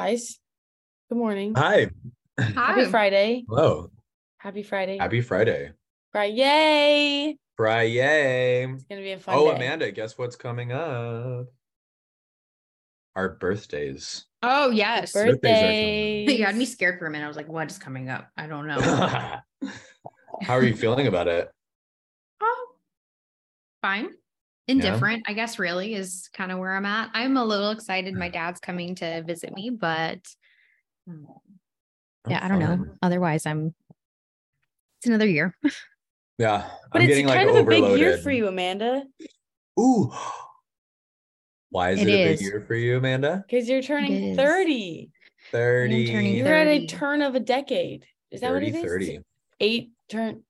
[0.00, 0.38] Hi guys.
[1.10, 1.52] Good morning.
[1.56, 1.90] Hi.
[2.38, 2.84] Happy Hi.
[2.86, 3.44] Friday.
[3.46, 3.90] Hello.
[4.38, 4.96] Happy Friday.
[4.96, 5.72] Happy Friday.
[6.10, 6.34] Friday.
[6.36, 7.36] Yay.
[7.54, 8.64] Friday.
[8.72, 9.56] It's gonna be a fun Oh, day.
[9.56, 11.48] Amanda, guess what's coming up?
[13.14, 14.24] Our birthdays.
[14.42, 15.12] Oh yes.
[15.12, 16.24] Birth- Birthday.
[16.30, 17.26] You had me scared for a minute.
[17.26, 18.26] I was like, what is coming up?
[18.38, 18.80] I don't know.
[20.40, 21.50] How are you feeling about it?
[22.40, 22.66] oh,
[23.82, 24.08] fine.
[24.70, 27.10] Indifferent, I guess, really is kind of where I'm at.
[27.14, 28.14] I'm a little excited.
[28.14, 30.20] My dad's coming to visit me, but
[31.08, 31.26] um,
[32.28, 32.86] yeah, I don't know.
[33.02, 33.74] Otherwise, I'm
[34.98, 35.56] it's another year.
[36.38, 36.70] Yeah.
[36.90, 39.02] But I'm it's getting kind like of a big year for you, Amanda,
[39.78, 40.10] Ooh.
[41.68, 43.44] Why is It it, a big year for you, Amanda?
[43.46, 45.10] because you're turning 30.
[45.52, 46.06] 30.
[46.10, 48.06] turning You're at a turn of a decade.
[48.30, 48.84] Is that what it 30, is?
[48.90, 49.20] 30.
[49.60, 50.42] Eight turn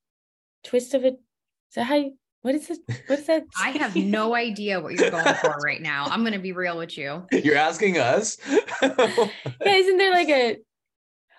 [0.62, 1.14] twist of it.
[1.14, 2.78] Is that how you what is it?
[3.06, 3.44] What's that?
[3.60, 6.06] I have no idea what you're going for right now.
[6.06, 7.26] I'm gonna be real with you.
[7.32, 8.38] You're asking us?
[8.82, 9.28] yeah,
[9.66, 10.56] isn't there like a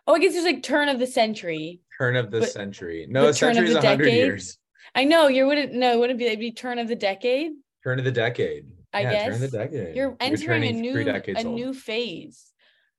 [0.07, 1.81] oh I guess there's like turn of the century.
[1.97, 3.07] turn of the But century.
[3.09, 4.17] No, a turn of century is the 100 decade?
[4.17, 4.57] years.
[4.93, 7.51] I know you wouldn't no, it wouldn't be it'd be turn of the decade.
[7.83, 8.67] Turn of the decade.
[8.93, 9.95] I yeah, turn of the decade.
[9.95, 11.55] You're entering a new three a old.
[11.55, 12.51] new phase,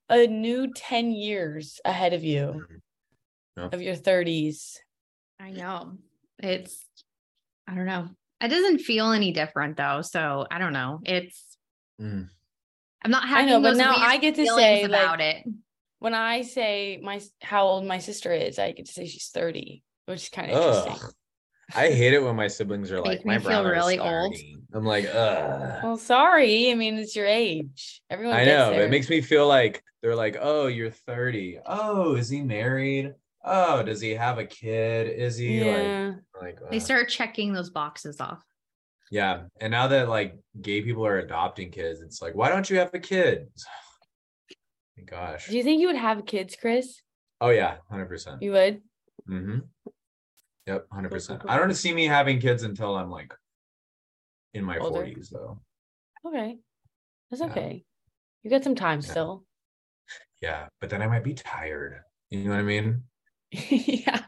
[0.09, 2.75] a new 10 years ahead of you mm-hmm.
[3.61, 3.69] Yeah.
[3.71, 4.77] of your 30s.
[5.39, 5.97] I know.
[6.39, 6.85] It's
[7.67, 8.09] I don't know.
[8.41, 10.01] It doesn't feel any different though.
[10.01, 10.99] So I don't know.
[11.05, 11.53] It's
[12.01, 12.29] Mm.
[13.03, 15.45] I'm not I having know, but those now I get to feelings say, about like,
[15.45, 15.53] it.
[15.99, 19.83] When I say my how old my sister is, I get to say she's 30,
[20.05, 21.09] which is kind of interesting.
[21.75, 24.35] I hate it when my siblings are Make like, me my feel brother really old."
[24.73, 25.79] I'm like, ugh.
[25.83, 26.71] Well, sorry.
[26.71, 28.01] I mean, it's your age.
[28.09, 28.85] Everyone I know, but there.
[28.85, 31.59] it makes me feel like they're like, oh, you're 30.
[31.65, 33.13] Oh, is he married?
[33.43, 35.07] Oh, does he have a kid?
[35.07, 36.13] Is he yeah.
[36.41, 38.41] like, like They start checking those boxes off.
[39.11, 39.43] yeah.
[39.59, 42.93] And now that like gay people are adopting kids, it's like, why don't you have
[42.93, 43.47] a kid?
[44.97, 45.47] My gosh.
[45.49, 47.01] Do you think you would have kids, Chris?
[47.41, 48.41] Oh yeah, hundred percent.
[48.41, 48.81] You would?
[49.29, 49.59] Mm-hmm.
[50.67, 51.45] Yep, 100%.
[51.49, 53.33] I don't see me having kids until I'm like
[54.53, 54.95] in my Older.
[55.01, 55.59] forties, though.
[56.25, 56.57] Okay.
[57.29, 57.47] That's Yeah.
[57.49, 57.83] okay.
[58.43, 59.09] You got some time Yeah.
[59.11, 59.45] still.
[60.41, 61.99] Yeah, but then I might be tired.
[62.29, 63.03] You know what I mean?
[63.69, 64.21] yeah.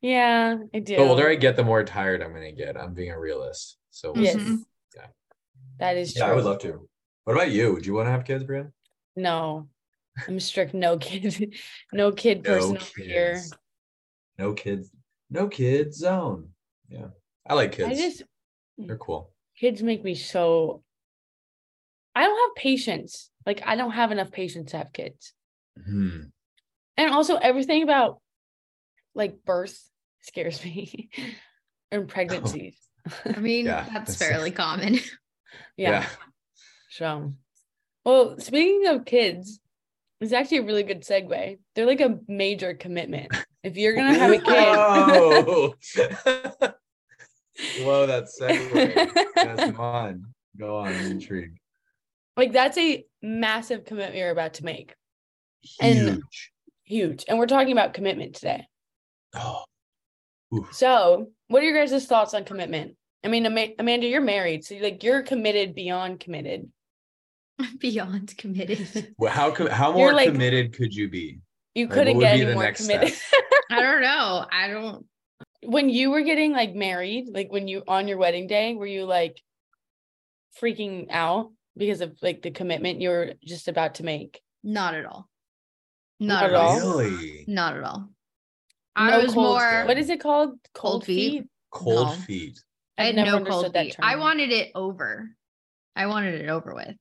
[0.00, 0.96] yeah, I do.
[0.96, 2.76] The older I get, the more tired I'm gonna get.
[2.76, 3.76] I'm being a realist.
[3.90, 4.34] So we'll Yes.
[4.34, 4.40] see.
[4.40, 4.58] Mhm.
[4.96, 5.06] Yeah.
[5.78, 6.22] That is true.
[6.24, 6.88] yeah, I would love to.
[7.24, 7.72] What about you?
[7.74, 8.72] Would you want to have kids, Brian?
[9.16, 9.68] No.
[10.26, 11.54] I'm strict no kid.
[11.92, 13.42] no kid person over here.
[14.38, 14.90] No kids.
[15.30, 16.50] No kids zone.
[16.88, 17.08] Yeah,
[17.46, 17.88] I like kids.
[17.88, 18.22] I just
[18.78, 19.32] They're cool.
[19.58, 20.82] kids make me so
[22.16, 23.30] I don't have patience.
[23.46, 25.32] Like I don't have enough patience to have kids.
[25.86, 26.20] Hmm.
[27.00, 28.20] And also everything about
[29.14, 29.78] like birth
[30.20, 31.08] scares me
[31.90, 32.76] and pregnancies.
[33.24, 34.98] I mean, Yeah, that's that's- fairly common.
[35.78, 36.06] yeah.
[36.90, 37.32] So
[38.04, 39.60] well, speaking of kids,
[40.20, 41.58] it's actually a really good segue.
[41.74, 43.34] They're like a major commitment.
[43.62, 45.74] If you're gonna have a kid, Whoa,
[47.82, 49.10] Whoa that segue.
[49.36, 50.24] Yes, come on.
[50.58, 50.88] Go on.
[50.88, 51.58] I'm intrigued.
[52.36, 54.94] like that's a massive commitment you're about to make.
[55.80, 56.22] And-
[56.90, 57.00] Huge.
[57.10, 57.24] Huge.
[57.28, 58.66] And we're talking about commitment today.
[59.34, 59.64] Oh.
[60.54, 60.74] Oof.
[60.74, 62.96] So, what are your guys' thoughts on commitment?
[63.24, 66.70] I mean, Ama- Amanda, you're married, so like you're committed beyond committed.
[67.78, 69.14] Beyond committed.
[69.18, 71.40] Well, how com- how more like- committed could you be?
[71.74, 73.12] You Like, couldn't what get any more committed.
[73.70, 74.46] I don't know.
[74.50, 75.06] I don't
[75.62, 79.04] when you were getting like married, like when you on your wedding day, were you
[79.04, 79.40] like
[80.60, 84.40] freaking out because of like the commitment you were just about to make?
[84.62, 85.29] not at all.
[86.20, 86.80] Not Not, at at all.
[86.92, 86.98] all?
[86.98, 87.44] Really?
[87.48, 88.08] Not at all.
[88.94, 90.58] I No was cold- more What is it called?
[90.74, 91.46] Cold feet?
[91.70, 92.12] Cold No.
[92.24, 92.58] feet.
[92.98, 93.96] I had never no understood cold that feet.
[94.00, 95.30] I wanted it over.
[95.96, 96.96] I wanted it over with.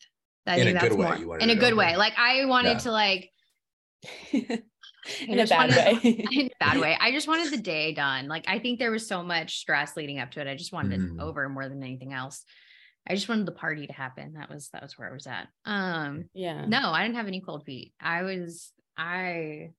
[0.48, 1.80] I In think a good that's way, more you wanted in a good over.
[1.80, 1.96] way.
[1.98, 2.78] Like I wanted Yeah.
[2.80, 3.32] to like
[4.32, 6.26] in a bad wanted- way.
[6.32, 6.98] in a bad way.
[7.00, 8.28] I just wanted the day done.
[8.28, 10.48] Like I think there was so much stress leading up to it.
[10.48, 11.20] I just wanted Mm.
[11.20, 12.44] it over more than anything else.
[13.08, 14.34] I just wanted the party to happen.
[14.34, 15.48] That was that was where I was at.
[15.66, 16.66] Um yeah.
[16.66, 17.94] no, I didn't have any cold feet.
[18.00, 19.72] I was I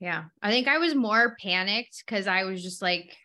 [0.00, 3.16] yeah, I think I was more panicked because I was just like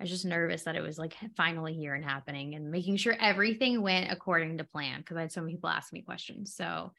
[0.00, 3.14] I was just nervous that it was like finally here and happening and making sure
[3.18, 6.54] everything went according to plan because I had so many people ask me questions.
[6.54, 6.92] So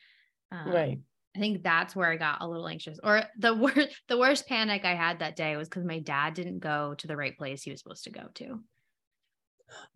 [0.51, 0.99] um, Right.
[1.35, 2.99] I think that's where I got a little anxious.
[3.03, 6.59] Or the worst the worst panic I had that day was because my dad didn't
[6.59, 8.59] go to the right place he was supposed to go to.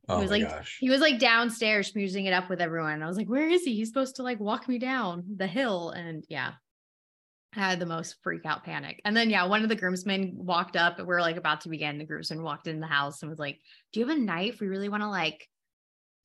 [0.09, 0.77] Oh was my like- gosh.
[0.79, 2.93] He was like downstairs smoozing it up with everyone.
[2.93, 3.75] And I was like, where is he?
[3.75, 5.91] He's supposed to like walk me down the hill.
[5.91, 6.53] And yeah, I
[7.53, 9.01] had the most freak out panic.
[9.03, 11.69] And then yeah, one of the groomsmen walked up and we are like about to
[11.69, 11.97] begin.
[11.97, 13.59] The groomsman walked in the house and was like,
[13.91, 14.59] Do you have a knife?
[14.61, 15.47] We really want to like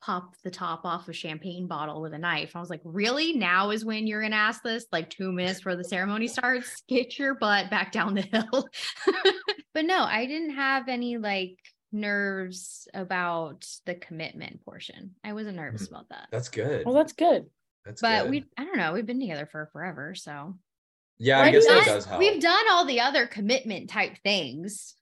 [0.02, 2.54] pop the top off a champagne bottle with a knife.
[2.54, 3.32] I was like, really?
[3.32, 4.86] Now is when you're gonna ask this?
[4.92, 6.82] Like two minutes before the ceremony starts?
[6.88, 8.68] Get your butt back down the hill.
[9.74, 11.56] but no, I didn't have any like
[11.90, 15.16] nerves about the commitment portion.
[15.24, 15.90] I wasn't nervous Mhm.
[15.92, 16.28] about that.
[16.30, 16.84] That's good.
[16.84, 17.46] Well, that's good.
[17.84, 18.30] That's But good.
[18.30, 20.14] we I don't know, we've been together for forever.
[20.14, 20.58] So
[21.18, 22.18] yeah, I guess that does help.
[22.20, 24.94] we've done all the other commitment type things.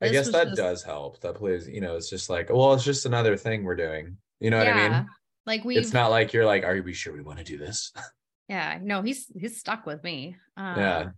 [0.00, 1.20] I This guess that just- does help.
[1.20, 4.16] That plays, you know, it's just like, well, it's just another thing we're doing.
[4.40, 5.06] You know what I mean?
[5.46, 7.92] Like we It's not like you're like, are we sure we want to do this?
[8.48, 10.36] Yeah, no, he's he's stuck with me.
[10.58, 11.08] Uh, Yeah.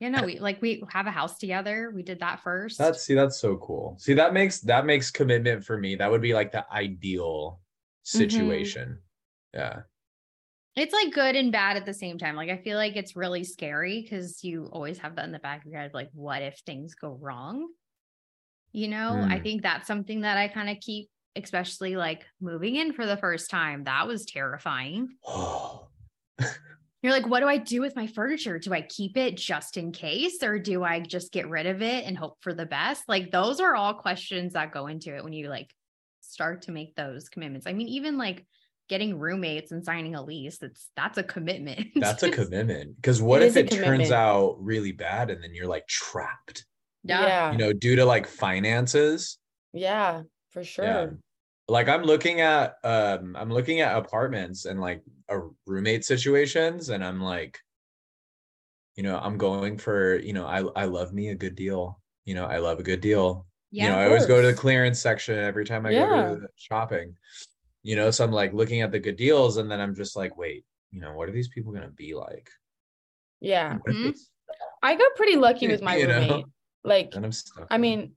[0.00, 1.90] Yeah, no, we like we have a house together.
[1.92, 2.78] We did that first.
[2.78, 3.96] That's see, that's so cool.
[3.98, 5.96] See, that makes that makes commitment for me.
[5.96, 7.60] That would be like the ideal
[8.06, 8.18] Mm-hmm.
[8.18, 8.98] situation.
[9.54, 9.80] Yeah.
[10.76, 12.36] It's like good and bad at the same time.
[12.36, 15.64] Like I feel like it's really scary because you always have that in the back
[15.64, 17.68] of your head, like what if things go wrong?
[18.72, 19.42] You know, I Mm.
[19.42, 23.48] think that's something that I kind of keep, especially like moving in for the first
[23.50, 23.84] time.
[23.84, 25.16] That was terrifying.
[25.26, 25.88] Oh,
[27.02, 28.58] You're like, what do I do with my furniture?
[28.58, 32.04] Do I keep it just in case, or do I just get rid of it
[32.04, 33.04] and hope for the best?
[33.08, 35.72] Like, those are all questions that go into it when you like
[36.22, 37.66] start to make those commitments.
[37.66, 38.46] I mean, even like
[38.88, 41.88] getting roommates and signing a lease, it's that's a commitment.
[41.96, 42.96] that's a commitment.
[42.96, 46.66] Because what It if it turns out really bad and then you're like trapped,
[47.02, 47.26] yeah.
[47.26, 47.52] Yeah.
[47.52, 49.38] you know, due to like finances?
[49.72, 50.84] Yeah, for sure.
[50.84, 51.06] Yeah.
[51.66, 57.04] Like I'm looking at um I'm looking at apartments and like a roommate situations and
[57.04, 57.58] I'm like
[58.96, 62.00] you know, I'm going for, you know, I I love me a good deal.
[62.24, 63.46] You know, I love a good deal.
[63.70, 63.84] Yeah.
[63.84, 66.06] you know, I always go to the clearance section every time I Yeah.
[66.06, 67.16] go to the shopping.
[67.84, 70.36] You know, so I'm like looking at the good deals and then I'm just like,
[70.38, 72.50] wait, you know, what are these people gonna be like?
[73.40, 73.76] Yeah.
[73.76, 74.18] What if Mhm.
[74.82, 76.20] I got pretty lucky with my You know?
[76.20, 76.46] roommate.
[76.82, 77.66] Like, I'm stuck.
[77.70, 78.16] I mean,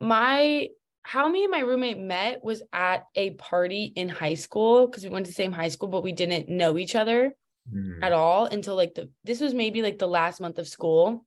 [0.00, 0.68] my
[1.02, 5.10] how me and my roommate met was at a party in high school because we
[5.10, 7.34] went to the same high school, but we didn't know each other
[7.72, 8.02] Mhm.
[8.02, 11.26] at all until like the this was maybe like the last month of school.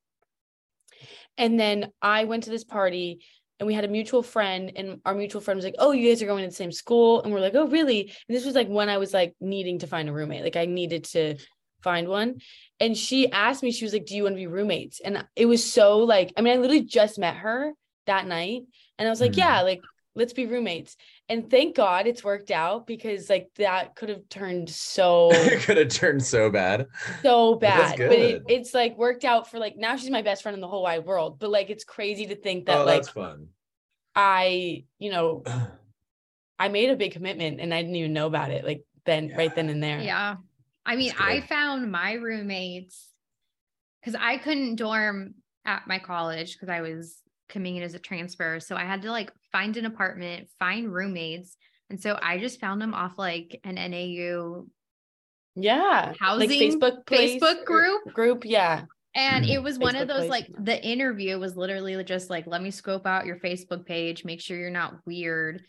[1.37, 3.25] And then I went to this party
[3.59, 6.21] and we had a mutual friend, and our mutual friend was like, Oh, you guys
[6.21, 7.21] are going to the same school.
[7.21, 8.01] And we're like, Oh, really?
[8.01, 10.43] And this was like when I was like needing to find a roommate.
[10.43, 11.35] Like I needed to
[11.83, 12.35] find one.
[12.79, 14.99] And she asked me, she was like, Do you want to be roommates?
[14.99, 17.73] And it was so like, I mean, I literally just met her
[18.07, 18.63] that night.
[18.97, 19.37] And I was like, Mhm.
[19.37, 19.81] Yeah, like
[20.15, 20.95] let's be roommates.
[21.29, 25.77] And thank God it's worked out because like that could have turned so it could
[25.77, 26.87] have turned so bad.
[27.21, 27.97] so bad.
[27.97, 30.67] But it, it's like worked out for like now she's my best friend in the
[30.67, 31.39] whole wide world.
[31.39, 33.47] But like it's crazy to think that oh, like that's fun.
[34.15, 35.43] I, you know,
[36.59, 39.53] I made a big commitment and I didn't even know about it like then right
[39.53, 39.99] then and there.
[39.99, 40.35] Yeah.
[40.85, 43.09] I mean, I found my roommates
[44.01, 45.35] because I couldn't dorm
[45.65, 48.59] at my college because I was coming in as a transfer.
[48.59, 51.55] So I had to like find an apartment, find roommates.
[51.89, 54.65] And so I just found them off like an NAU
[55.55, 56.13] Yeah.
[56.19, 58.13] Housing like Facebook Facebook group.
[58.13, 58.43] Group.
[58.45, 58.83] Yeah.
[59.15, 60.29] And it was one of those place.
[60.29, 64.41] like the interview was literally just like, let me scope out your Facebook page, make
[64.41, 65.61] sure you're not weird.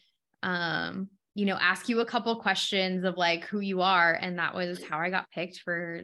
[0.42, 4.14] Um, you know, ask you a couple questions of like who you are.
[4.14, 6.02] And that was how I got picked for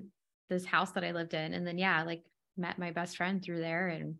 [0.50, 1.54] this house that I lived in.
[1.54, 2.22] And then yeah, like
[2.58, 4.16] met my best friend through there and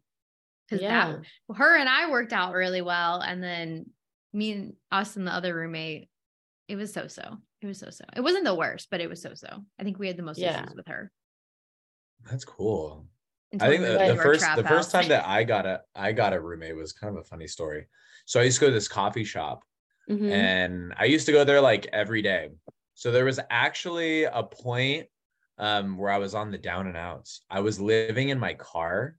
[0.70, 1.18] because Yeah.
[1.18, 3.20] that her and I worked out really well.
[3.20, 3.86] And then
[4.32, 6.08] me and us and the other roommate,
[6.68, 7.38] it was so so.
[7.60, 8.04] It was so so.
[8.16, 9.64] It wasn't the worst, but it was so so.
[9.78, 10.62] I think we had the most Yeah.
[10.62, 11.10] issues with her.
[12.30, 13.06] That's cool.
[13.52, 16.12] until I think the, the first trap the first time that I got a I
[16.12, 17.86] got a roommate was kind of a funny story.
[18.26, 19.64] So I used to go to this coffee shop
[20.08, 20.30] Mhm.
[20.30, 22.50] and I used to go there like every day.
[22.94, 25.08] So there was actually a point
[25.58, 27.42] um, where I was on the down and outs.
[27.50, 29.16] I was living in my car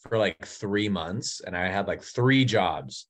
[0.00, 3.06] for like three months, and I had like three jobs.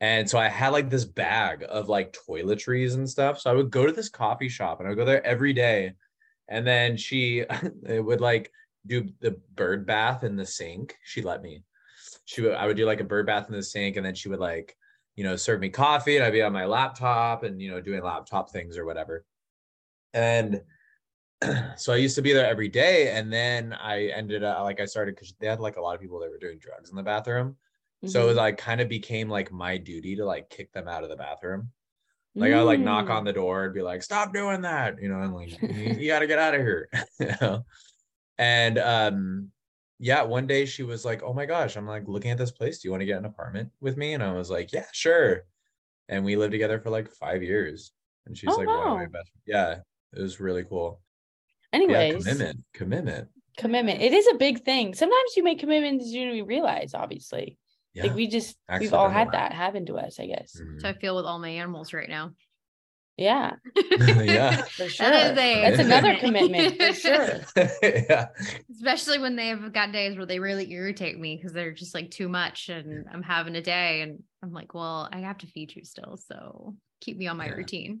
[0.00, 3.40] And so I had like this bag of like toiletries and stuff.
[3.40, 5.94] So I would go to this coffee shop and I would go there every day.
[6.48, 7.44] And then she
[7.82, 8.52] would like
[8.86, 10.96] do the bird bath in the sink.
[11.02, 11.64] She let me.
[12.26, 14.28] She would I would do like a bird bath in the sink, and then she
[14.28, 14.76] would like
[15.18, 18.04] you know, serve me coffee and I'd be on my laptop and, you know, doing
[18.04, 19.24] laptop things or whatever.
[20.14, 20.62] And
[21.76, 23.10] so I used to be there every day.
[23.12, 26.00] And then I ended up like I started because they had like a lot of
[26.00, 27.56] people that were doing drugs in the bathroom.
[28.04, 31.04] So it was like kind of became like my duty to like kick them out
[31.04, 31.72] of the bathroom.
[32.38, 33.10] Like I would like knock Mm.
[33.10, 36.08] on the door and be like, stop doing that, you know, and like you, you
[36.08, 36.88] gotta get out of here.
[37.20, 37.66] you know?
[38.38, 39.52] And um
[40.00, 42.78] yeah, one day she was like, Oh my gosh, I'm like looking at this place.
[42.78, 44.14] Do you want to get an apartment with me?
[44.14, 45.44] And I was like, Yeah, sure.
[46.08, 47.92] And we lived together for like five years.
[48.26, 49.30] And she's Oh, like one of my best.
[49.46, 49.80] Yeah,
[50.14, 51.02] it was really cool.
[51.72, 52.64] Yeah, Anyways, commitment.
[52.74, 53.28] Commitment.
[53.58, 54.00] commitment.
[54.02, 54.94] It is a big thing.
[54.94, 57.58] Sometimes you make commitments you don't even realize, obviously.
[57.94, 58.04] Yeah.
[58.04, 60.56] Like we just we've all had that happen to us, I guess.
[60.60, 60.80] Mhm.
[60.80, 62.32] So I feel with all my animals right now.
[63.16, 63.54] Yeah,
[63.98, 64.62] Yeah.
[64.62, 65.10] for sure.
[65.10, 67.40] That is a That's another commitment for sure.
[67.82, 68.28] yeah.
[68.70, 72.28] Especially when they've got days where they really irritate me because they're just like too
[72.28, 75.84] much and I'm having a day and I'm like, well, I have to feed you
[75.84, 76.16] still.
[76.28, 77.54] So keep me on my Yeah.
[77.54, 78.00] routine.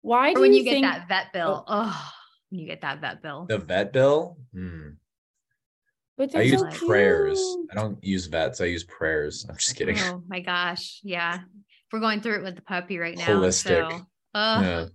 [0.00, 1.64] Why Or do when you you get that vet bill.
[1.68, 2.10] Oh,
[2.50, 3.46] when you get that vet bill.
[3.48, 4.38] The vet bill.
[4.52, 4.90] Hmm.
[6.16, 7.40] But I they're use so prayers.
[7.70, 8.60] I don't use vets.
[8.60, 9.46] I use prayers.
[9.48, 9.96] I'm just kidding.
[10.00, 11.00] Oh my gosh.
[11.04, 11.40] Yeah.
[11.92, 13.26] We're going through it with the puppy right now.
[13.26, 13.90] Holistic.
[13.90, 14.86] So, oh, Yeah.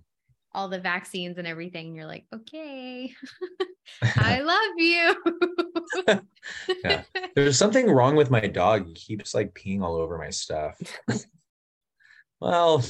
[0.54, 1.96] all the vaccines and everything.
[1.96, 3.14] You're like, okay,
[4.18, 6.22] I love you.
[6.84, 7.04] Yeah.
[7.36, 8.88] There's something wrong with my dog.
[8.88, 10.78] He keeps like peeing all over my stuff.
[12.42, 12.84] well,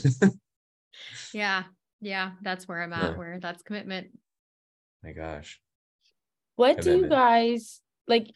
[1.33, 1.63] yeah.
[2.01, 2.31] Yeah.
[2.41, 3.17] That's where I'm at, Yeah.
[3.17, 4.07] where that's commitment.
[5.03, 5.59] My gosh.
[6.55, 8.31] What do you guys like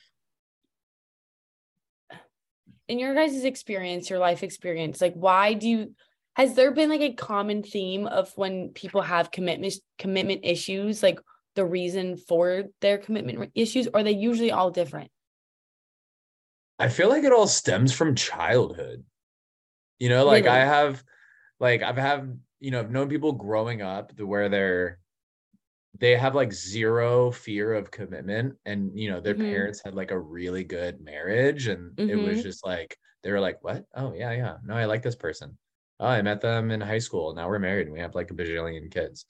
[2.87, 5.01] in your guys' experience, your life experience?
[5.01, 5.95] Like, why do you
[6.35, 11.19] has there been like a common theme of when people have commitment commitment issues, like
[11.55, 15.09] the reason for their commitment issues, or are they usually all different?
[16.79, 19.03] I feel like it all stems from childhood.
[19.99, 21.03] You know, like I have
[21.59, 24.99] like I've had, you know, I've known people growing up to where they're
[25.99, 29.49] they have like zero fear of commitment and you know their Mhm.
[29.51, 32.43] parents had like a really good marriage and it was Mhm.
[32.43, 35.57] just like they were like what oh yeah yeah no i like this person
[35.99, 38.33] oh i met them in high school now we're married and we have like a
[38.33, 39.25] bajillion kids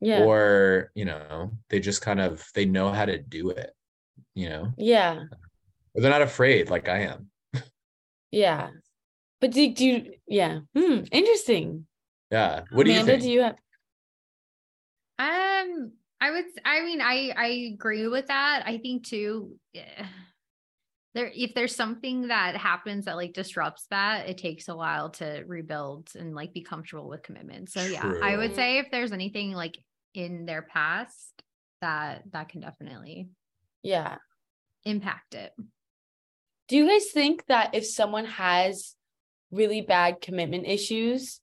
[0.00, 0.22] Yeah.
[0.24, 3.70] or you know they just kind of they know how to do it
[4.34, 5.24] you know yeah.
[5.94, 7.30] or they're not afraid like i am
[8.30, 8.70] Yeah.
[9.40, 10.60] But do, do you yeah.
[10.76, 11.04] Hmm.
[11.12, 11.86] Interesting.
[12.30, 13.56] yeah what do you think do you have
[15.18, 18.62] Um, I would, I mean, I, I agree with that.
[18.66, 20.04] I think too, eh,
[21.14, 25.42] there, if there's something that happens that like disrupts that, it takes a while to
[25.46, 27.70] rebuild and like be comfortable with commitment.
[27.70, 29.78] So yeah, I would say if there's anything like
[30.14, 31.32] in their past
[31.80, 33.28] that, that can definitely
[33.82, 34.16] yeah.
[34.84, 35.52] impact it.
[36.68, 38.94] Do you guys think that if someone has
[39.50, 41.40] really bad commitment issues,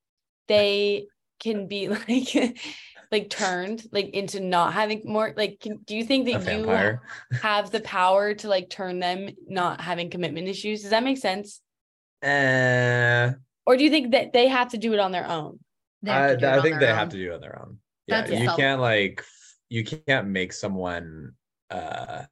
[0.48, 1.08] they
[1.39, 2.58] can be like
[3.12, 7.00] like turned like into not having more like can, do you think that you
[7.42, 10.82] have the power to like turn them not having commitment issues?
[10.82, 11.62] Does that make sense?
[12.24, 13.34] uh,
[13.65, 15.60] Or do you think that they have to do it on their own?
[16.08, 16.96] I, to do it I think they own.
[16.96, 17.77] have to do it on their own.
[18.08, 19.24] Yeah, That's you can't like
[19.70, 21.34] you can't make someone
[21.70, 22.24] uh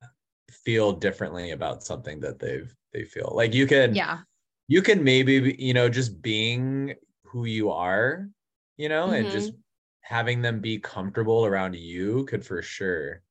[0.63, 3.31] feel differently about something that they've they feel.
[3.35, 4.19] Like you can Yeah.
[4.67, 6.95] you can maybe you know just being
[7.25, 8.29] who you are,
[8.77, 9.57] you know, and just Mm-hmm.
[10.01, 13.21] having them be comfortable around you could for sure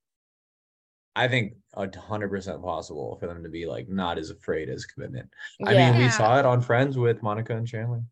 [1.15, 4.87] I think a hundred percent possible for them to be like not as afraid as
[4.87, 5.31] commitment.
[5.67, 8.03] I yeah, mean, we saw it on Friends with Monica and Chandler.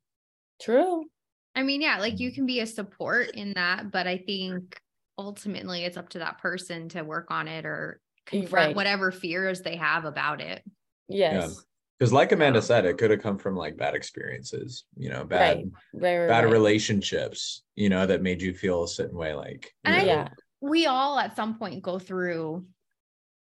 [0.60, 1.06] true.
[1.54, 4.80] I mean, yeah, like you can be a support in that, but I think
[5.18, 8.76] ultimately it's up to that person to work on it or confront Right.
[8.76, 10.62] whatever fears they have about it.
[11.08, 11.64] Yes.
[12.00, 15.56] Because like Amanda said, it could have come from like bad experiences, you know, bad
[15.58, 15.66] Right.
[15.92, 16.18] Right.
[16.20, 16.52] right, bad right.
[16.52, 19.34] relationships, you know, that made you feel a certain way.
[19.34, 20.28] Like, And I know, Yeah.
[20.62, 22.66] We all at some point go through,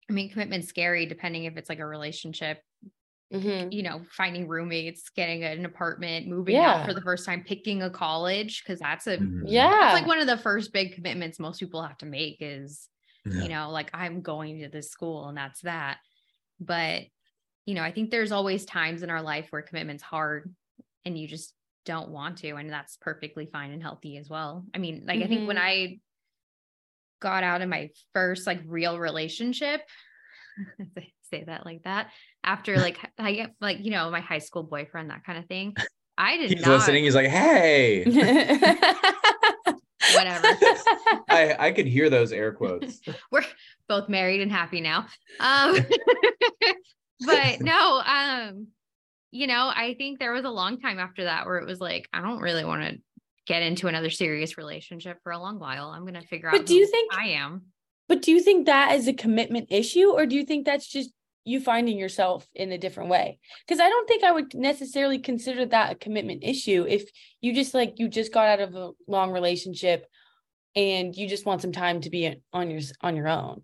[0.10, 2.62] I mean, commitment's scary depending if it's like a relationship,
[3.34, 3.74] Mhm.
[3.74, 6.76] you know, finding roommates, getting an apartment, moving Yeah.
[6.76, 9.44] out for the first time, picking a college, because that's a mhm.
[9.46, 9.70] Yeah.
[9.70, 12.88] that's like one of the first big commitments most people have to make is
[13.26, 13.42] Yeah.
[13.44, 15.98] you know like i'm going to this school and that's that
[16.60, 17.04] but
[17.66, 20.54] you know i think there's always times in our life where commitment's hard
[21.06, 21.54] and you just
[21.86, 25.28] don't want to and that's perfectly fine and healthy as well i mean like i
[25.28, 25.62] think when Mhm.
[25.62, 26.00] i
[27.22, 29.82] got out of my first like real relationship
[31.32, 32.10] say that like that
[32.44, 35.74] after like i get like you know my high school boyfriend that kind of thing
[36.18, 37.04] i did He's not listening.
[37.04, 38.04] He's like, hey,
[40.14, 40.48] whatever
[41.30, 43.02] I, I could hear those air quotes.
[43.32, 43.44] we're
[43.90, 45.08] both married and happy now.
[45.40, 45.78] Um,
[47.20, 48.68] but no, um,
[49.32, 52.08] you know, I think there was a long time after that where it was like,
[52.14, 52.98] I don't really want to
[53.48, 55.90] get into another serious relationship for a long while.
[55.90, 57.64] I'm going to figure But out do you think- I am.
[58.08, 61.10] But do you think that is a commitment issue, or do you think that's just
[61.44, 63.40] you finding yourself in a different way?
[63.68, 67.10] Because I don't think I would necessarily consider that a commitment issue if
[67.42, 70.06] you just like you just got out of a long relationship
[70.76, 73.64] and you just want some time to be on your on your own.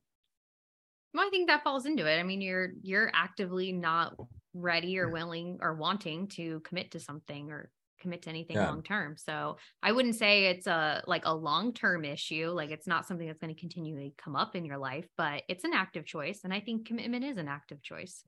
[1.14, 2.20] Well, I think that falls into it.
[2.20, 4.16] I mean, you're you're actively not
[4.54, 8.68] ready or willing or wanting to commit to something or commit to anything Yeah.
[8.70, 9.16] long term.
[9.18, 12.50] So I wouldn't say it's a like a long term issue.
[12.50, 15.64] Like it's not something that's going to continually come up in your life, but it's
[15.64, 18.24] an active choice, and I think commitment is an active choice.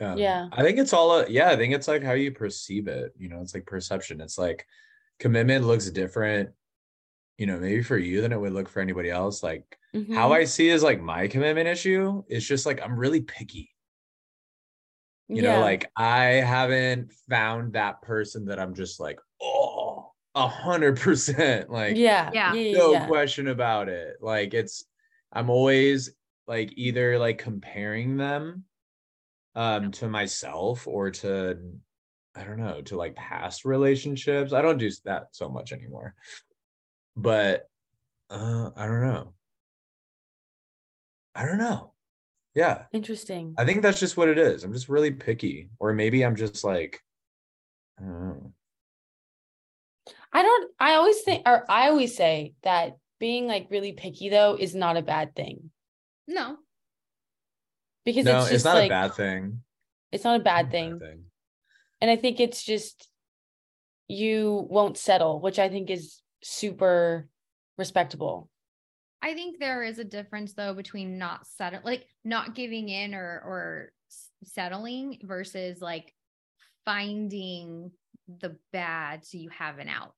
[0.00, 0.48] Um, Yeah.
[0.52, 3.12] I think it's all, a, yeah, I think it's like how you perceive it.
[3.18, 4.22] You know, it's like perception.
[4.22, 4.66] It's like,
[5.18, 6.48] commitment looks different,
[7.40, 9.42] you know, maybe for you than it would look for anybody else.
[9.42, 9.78] Like
[10.14, 10.36] how Mhm.
[10.36, 13.74] I see is like my commitment issue is just like I'm really picky.
[15.28, 20.98] You know, like I haven't found that person that I'm just like, oh, a hundred
[21.00, 21.70] percent.
[21.70, 22.52] Like yeah, Yeah.
[22.54, 23.06] yeah, yeah, no yeah.
[23.06, 24.16] question about it.
[24.20, 24.84] Like it's
[25.32, 26.10] I'm always
[26.48, 28.64] like either like comparing them
[29.54, 31.58] um to myself or to
[32.34, 34.52] I don't know, to like past relationships.
[34.52, 36.14] I don't do that so much anymore.
[37.16, 37.68] But
[38.30, 39.34] uh I don't know.
[41.34, 41.92] I don't know.
[42.54, 42.84] Yeah.
[42.92, 43.54] Interesting.
[43.58, 44.64] I think that's just what it is.
[44.64, 47.00] I'm just really picky or maybe I'm just like
[47.98, 48.52] I don't know.
[50.32, 50.70] I don't.
[50.78, 54.96] I always think, or I always say that being like really picky though is not
[54.96, 55.70] a bad thing
[56.28, 56.56] No.
[58.04, 59.62] because No, it's it's, not like a bad thing.
[60.12, 61.24] it's not a bad Not a thing, thing.
[62.00, 63.08] and I think it's just
[64.08, 67.28] you won't settle, which I think is super
[67.78, 68.48] respectable.
[69.22, 73.42] I think there is a difference though between not settle like not giving in or
[73.44, 73.92] or
[74.44, 76.14] settling versus like
[76.84, 77.90] finding
[78.40, 80.14] the bad so you have an out.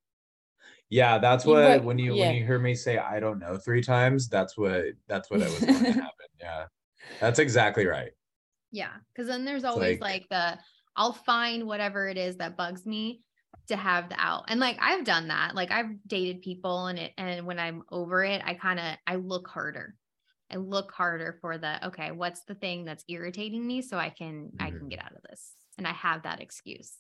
[0.89, 2.27] Yeah, that's what right- when you yeah.
[2.29, 5.47] when you hear me say I don't know three times, that's what that's what I
[5.47, 6.11] was going to happen.
[6.41, 6.65] Yeah.
[7.21, 8.13] That's exactly right.
[8.71, 10.59] Yeah, because then there's always like- like, the
[10.95, 13.21] I'll find whatever it is that bugs me
[13.69, 14.45] to have the out.
[14.49, 15.55] And like I've done that.
[15.55, 19.17] Like I've dated people and it and when I'm over it, I kind of I
[19.17, 19.95] look harder.
[20.51, 24.51] I look harder for the okay, what's the thing that's irritating me so I can
[24.61, 24.91] I can Mhm.
[24.91, 25.53] get out of this.
[25.79, 26.93] And I have that excuse.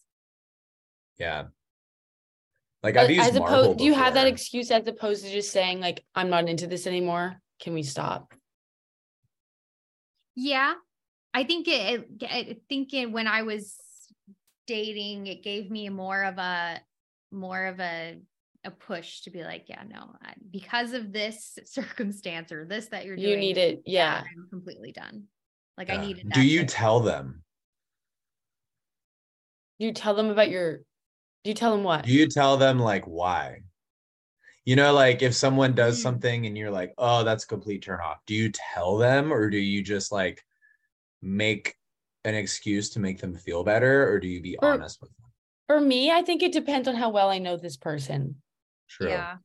[1.19, 1.49] Yeah.
[2.83, 5.53] Like I've used as Marvel opposed, do you have that excuse as opposed to just
[5.53, 7.41] saying like I'm not into this anymore?
[7.61, 8.33] Can we stop?
[10.35, 10.75] Yeah.
[11.35, 13.75] I think it, it I think it, when I was
[14.73, 16.81] dating, it gave me more of a
[17.31, 18.19] more of a
[18.65, 23.05] a push to be like, yeah, no, I, because of this circumstance or this that
[23.05, 24.23] you're doing, You need it, yeah.
[24.23, 25.25] I'm completely done.
[25.77, 26.01] Like I Yeah.
[26.07, 26.31] needed.
[26.33, 27.43] Do you to- tell them?
[29.79, 30.79] You tell them about your.
[31.45, 32.05] Do you tell them what?
[32.05, 33.63] Do you tell them like why?
[34.65, 36.03] You know, like if someone does Mm.
[36.03, 38.19] something and you're like, oh, that's a complete turn off.
[38.27, 40.43] Do you tell them or do you just like
[41.21, 41.75] make
[42.25, 45.31] an excuse to make them feel better or do you be For- honest with them?
[45.69, 48.37] For me, I think it depends on how well I know this person.
[48.89, 49.09] True.
[49.09, 49.37] Yeah.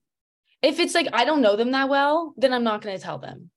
[0.62, 3.20] If it's like I don't know them that well, then I'm not going to tell
[3.20, 3.50] them.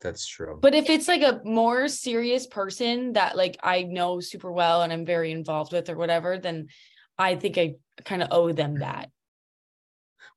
[0.00, 0.58] That's true.
[0.60, 4.92] But if it's like a more serious person that like I know super well and
[4.92, 6.68] I'm very involved with or whatever, then
[7.18, 9.10] I think I kind of owe them that.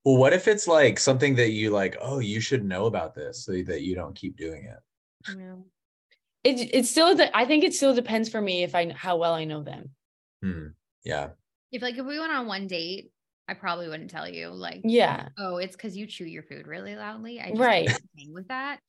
[0.05, 3.43] Well, what if it's like something that you like, oh, you should know about this
[3.43, 5.37] so that you don't keep doing it?
[5.37, 5.55] Yeah.
[6.43, 9.33] It it still de- I think it still depends for me if I how well
[9.33, 9.89] I know them.
[10.41, 10.67] Hmm.
[11.03, 11.29] Yeah.
[11.71, 13.11] If like if we went on one date,
[13.47, 15.29] I probably wouldn't tell you like, Yeah.
[15.37, 17.39] oh, it's because you chew your food really loudly.
[17.41, 17.89] I just Right.
[17.89, 18.79] hang with that.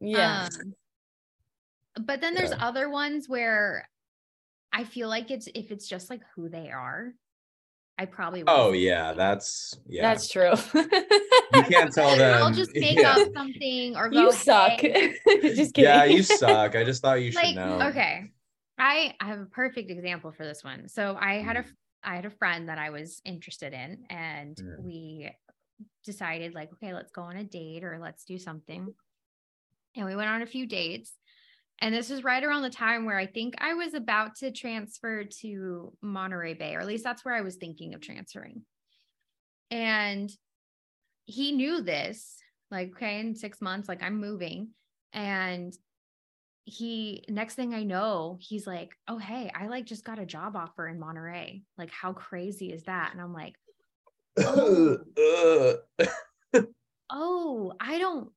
[0.00, 0.48] Yeah.
[1.96, 2.64] Um, but then there's Yeah.
[2.66, 3.88] other ones where
[4.72, 7.12] I feel like it's if it's just like who they are,
[7.98, 10.02] I probably wouldn't Oh yeah, that's yeah.
[10.02, 10.52] That's true.
[11.64, 12.42] you can't tell them.
[12.42, 13.12] I'll just make yeah.
[13.16, 14.22] up something or go.
[14.22, 14.80] you suck.
[14.80, 15.84] "Hey." Just kidding.
[15.90, 16.74] Yeah, you suck.
[16.76, 17.80] I just thought you should know.
[17.88, 18.30] okay
[18.78, 22.14] i i have a perfect example for this one so i had a Mm.
[22.16, 24.82] had a friend that i was interested in and Mm.
[24.82, 25.30] we
[26.04, 28.94] decided like okay let's go on a date or let's do something
[29.96, 31.12] and we went on a few dates
[31.82, 35.24] and this was right around the time where i think i was about to transfer
[35.24, 38.62] to monterey bay or at least that's where i was thinking of transferring
[39.70, 40.30] and
[41.24, 42.36] he knew this
[42.70, 44.68] like okay in six months like i'm moving
[45.12, 45.76] and
[46.70, 50.56] he next thing I know, he's like, Oh, hey, I like just got a job
[50.56, 51.62] offer in Monterey.
[51.76, 53.10] Like, how crazy is that?
[53.12, 53.54] And I'm like,
[54.38, 54.98] Oh.
[57.12, 58.30] Oh, I don't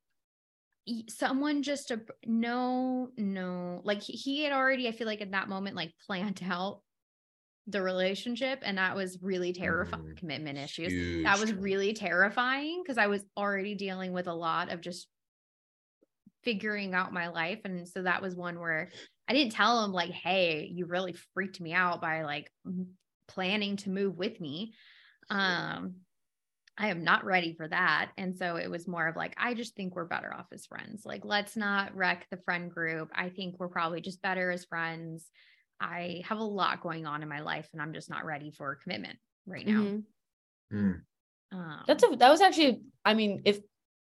[1.07, 5.75] someone just a no, no, like he, had already, I feel like at that moment,
[5.75, 6.81] like planned out
[7.67, 10.95] the relationship, and that was really terrifying Mm, commitment issues.
[11.23, 15.09] That was really terrifying because I was already dealing with a lot of just
[16.43, 17.61] figuring out my life.
[17.63, 18.91] And so that was one where
[19.27, 22.51] I didn't tell him, like, hey, you really freaked me out by like
[23.27, 24.73] planning to move with me.
[25.29, 25.97] Um,
[26.77, 28.13] I am not ready for that.
[28.17, 31.05] And so it was more of like, I just think we're better off as friends.
[31.05, 33.11] Like, let's not wreck the friend group.
[33.15, 35.31] I think we're probably just better as friends.
[35.79, 38.75] I have a lot going on in my life and I'm just not ready for
[38.75, 39.81] commitment right now.
[39.81, 40.05] Mhm.
[40.73, 41.05] Mm.
[41.51, 43.59] Um, That's a that was actually I mean if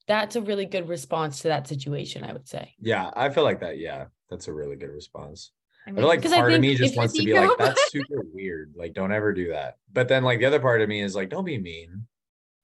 [0.08, 2.76] that's a really good response to that situation, I would say.
[2.80, 3.78] Yeah, I feel like that.
[3.78, 5.52] Yeah, that's a really good response.
[5.88, 7.90] I feel like 'Cause I part of me just wants to you be like, that's
[7.92, 8.74] super weird.
[8.76, 9.78] Like, don't ever do that.
[9.92, 12.08] But then, like, the other part of me is like, don't be mean.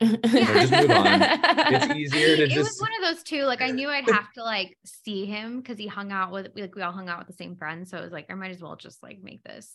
[0.01, 1.21] Just move on.
[1.21, 3.43] It's easier to it was one of those two.
[3.43, 6.75] Like I knew I'd have to like see him because he hung out with like
[6.75, 7.89] we all hung out with the same friends.
[7.89, 9.71] So it was like I might as well just like make this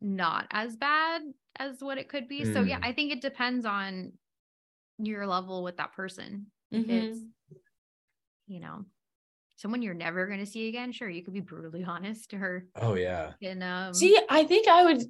[0.00, 1.22] not as bad
[1.58, 2.44] as what it could be.
[2.44, 2.84] So yeah, Mm.
[2.86, 4.12] I think it depends on
[4.98, 6.46] your level with that person.
[6.70, 6.90] If Mhm.
[6.90, 7.18] it's
[8.46, 8.84] you know
[9.56, 12.66] someone you're never going to see again, sure you could be brutally honest to her.
[12.76, 13.32] Oh yeah.
[13.40, 15.02] in um See, I think I would.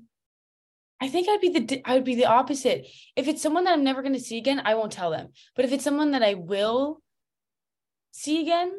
[1.01, 2.87] I think I'd be the I would be the opposite.
[3.17, 5.29] If it's someone that I'm never going to see again, I won't tell them.
[5.55, 7.03] But if it's someone that I will
[8.13, 8.73] see again,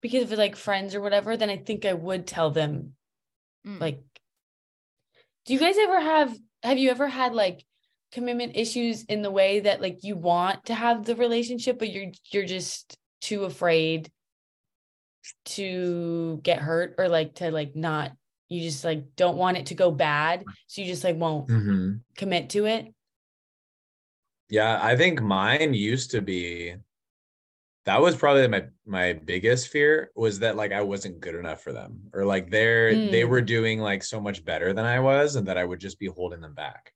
[0.00, 2.94] because of like friends or whatever, then I think I would tell them.
[3.66, 3.80] mm.
[3.80, 4.00] Like,
[5.46, 6.36] do you guys ever have?
[6.62, 7.64] Have you ever had like
[8.12, 12.10] commitment issues in the way that like you want to have the relationship, but you're
[12.30, 14.10] you're just too afraid
[15.44, 18.12] to get hurt or like to like not
[18.48, 21.94] you just like don't want it to go bad so you just like won't hmm
[22.16, 22.92] commit to it
[24.50, 26.76] Yeah, I think mine used to be
[27.84, 31.72] that was probably my my biggest fear was that like I wasn't good enough for
[31.72, 33.30] them or like they're they Mm.
[33.30, 36.06] were doing like so much better than I was and that I would just be
[36.06, 36.92] holding them back.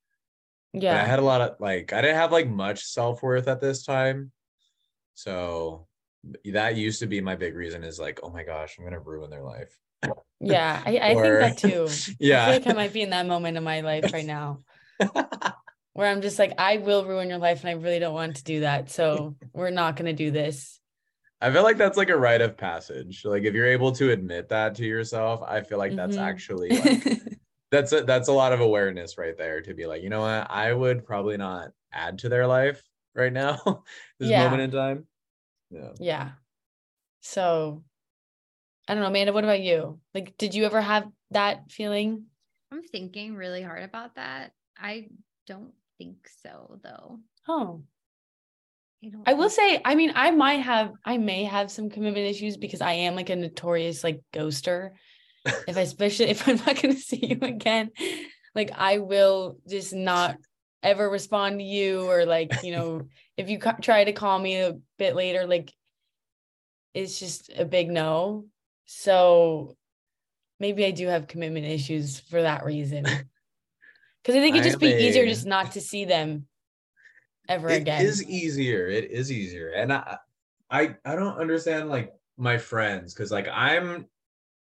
[0.89, 3.85] But I had a lot of like I didn't have like much self-worth at this
[3.85, 4.33] time.
[5.15, 5.89] So
[6.45, 9.31] that used to be my big reason is like, oh my gosh, I'm gonna ruin
[9.31, 9.77] their life.
[10.41, 12.45] Yeah i, I Or- think that too i Yeah.
[12.47, 14.61] feel like i might be in that moment in my life right now
[15.93, 18.45] where i'm just like i will ruin your life and i really don't want to
[18.45, 20.79] do that so we're not going to do this
[21.41, 23.25] I feel like that's like a rite of passage.
[23.25, 26.23] Like if you're able to admit that to yourself, I feel like that's Mhm.
[26.23, 27.03] actually like
[27.73, 30.47] that's a, that's a lot of awareness right there to be like, you know what,
[30.49, 32.81] I would probably not add to their life
[33.17, 33.59] right now,
[34.21, 34.45] this Yeah.
[34.45, 35.07] moment in time.
[35.71, 35.89] Yeah.
[35.99, 36.31] yeah
[37.23, 37.83] so
[38.89, 42.25] i don't know amanda what about you like did you ever have that feeling
[42.73, 44.53] I'm thinking really hard about that.
[44.79, 45.09] I
[45.47, 47.21] don't think so though.
[47.47, 47.83] oh
[49.05, 52.57] I I will say, I mean, I might have, I may have some commitment issues
[52.57, 54.93] because I am like a notorious like ghoster.
[55.45, 57.91] If I, especially if I'm not going to see you again,
[58.55, 60.37] like I will just not
[60.85, 63.03] ever respond to you or like, you know,
[63.37, 65.73] if you ca- try to call me a bit later, like
[66.95, 68.47] it's just a big no.
[68.95, 69.77] So
[70.61, 73.05] maybe I do have commitment issues for that reason.
[74.23, 76.47] Because I think it'd just be easier just not to see them
[77.49, 78.01] ever It again.
[78.03, 78.87] It is easier.
[78.87, 79.71] It is easier.
[79.71, 80.19] And I
[80.71, 84.07] I I don't understand like my friends because like I'm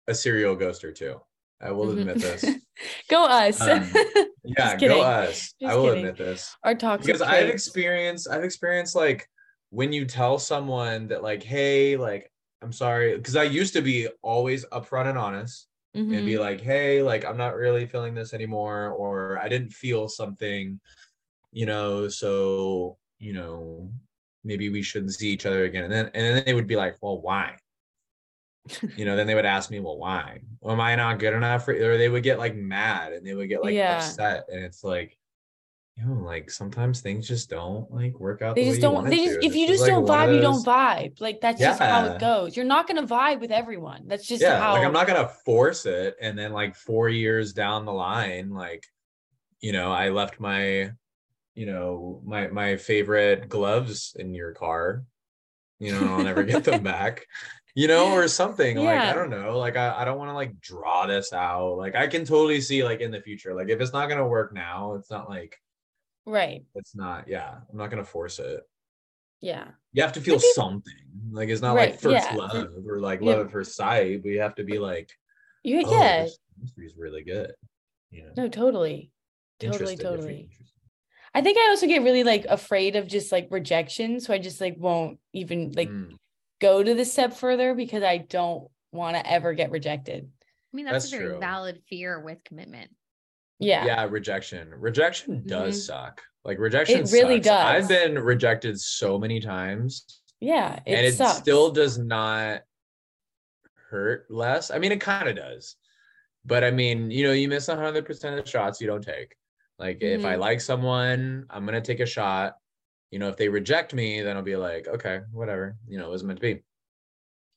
[0.08, 1.22] a serial ghoster too.
[1.62, 2.00] I will Mhm.
[2.00, 2.44] admit this.
[3.08, 3.62] Go us.
[3.62, 3.88] Um,
[4.44, 5.54] Yeah, go us.
[5.63, 6.06] I will kidding.
[6.06, 6.56] admit this.
[6.63, 9.30] Our toxic because I've experienced I've experienced like
[9.70, 12.31] when you tell someone that like hey like
[12.62, 15.67] I'm sorry because I used to be always upfront and honest
[16.12, 16.39] and be Mhm.
[16.39, 20.80] like hey like I'm not really feeling this anymore or I didn't feel something
[21.52, 23.91] you know so you know
[24.45, 25.86] maybe we shouldn't see each other again.
[25.86, 27.58] And then and then they would be like well why?
[28.95, 30.41] You know then they would ask me well why?
[30.65, 31.65] Am I not good enough?
[31.65, 33.88] For or they would get like mad and they would get like Yeah.
[33.88, 34.45] upset.
[34.50, 35.17] And it's like
[35.97, 38.56] you know, like sometimes things just don't like work out.
[38.56, 39.45] they the just don't they just to.
[39.45, 42.19] if you just like don't of vibe you don't vibe like that's just how it
[42.19, 45.27] goes you're not gonna vibe with everyone that's just yeah, how like I'm not gonna
[45.45, 48.86] force it, and then like four years down the line, like
[49.62, 50.91] you know, I left my,
[51.54, 55.04] you know, my my favorite gloves in your car.
[55.80, 57.25] You know, I'll never get them back.
[57.73, 59.58] You know, or something like I don't know.
[59.58, 61.77] Like I, I don't want to like draw this out.
[61.77, 63.54] Like I can totally see like in the future.
[63.54, 65.58] Like if it's not gonna work now, it's not like
[66.26, 67.28] right it's not.
[67.28, 68.62] Yeah, I'm not gonna force it.
[69.42, 70.94] yeah you have to feel Maybe- something.
[71.32, 73.28] Like it's not Right, like first yeah, love or like yeah.
[73.32, 75.10] love at first sight, but you have to be like,
[75.64, 77.54] you oh, yeah this mystery is really good.
[78.12, 79.12] You know, no totally
[79.60, 80.50] totally Interested if you're totally
[81.34, 84.60] i think i also get really like afraid of just like rejection so i just
[84.60, 86.16] like won't even like Mm,
[86.60, 90.30] go to the step further because i don't want to ever get rejected
[90.74, 91.40] I mean, that's, That's a very true.
[91.40, 92.92] valid fear with commitment.
[93.62, 94.04] Yeah yeah.
[94.10, 94.69] rejection.
[94.76, 95.86] Rejection does Mhm.
[95.86, 96.21] suck.
[96.43, 97.45] Like rejection it really sucks.
[97.45, 97.84] does.
[97.84, 101.38] I've been rejected so many times yeah it and it sucks.
[101.38, 102.62] still does not
[103.89, 104.71] hurt less.
[104.71, 105.76] I mean, it kind of does.
[106.45, 109.36] But I mean, you know, you miss 100% of the shots you don't take.
[109.78, 110.39] Like if I Mhm.
[110.39, 112.56] like someone, I'm going to take a shot.
[113.12, 115.76] You know, if they reject me, then I'll be like, okay, whatever.
[115.88, 116.63] You know, it was meant to be.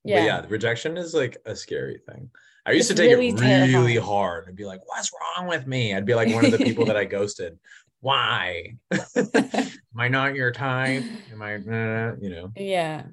[0.05, 2.31] yeah But yeah, rejection is like a scary thing.
[2.67, 3.43] I used It's to take really it really
[3.95, 4.01] terrifying.
[4.01, 5.95] hard and be like, what's wrong with me?
[5.95, 7.59] I'd be like one of the people that I ghosted.
[8.01, 8.77] Why?
[9.17, 11.05] Am I not your type?
[11.33, 12.53] Am I, uh, you know?
[12.57, 13.05] yeah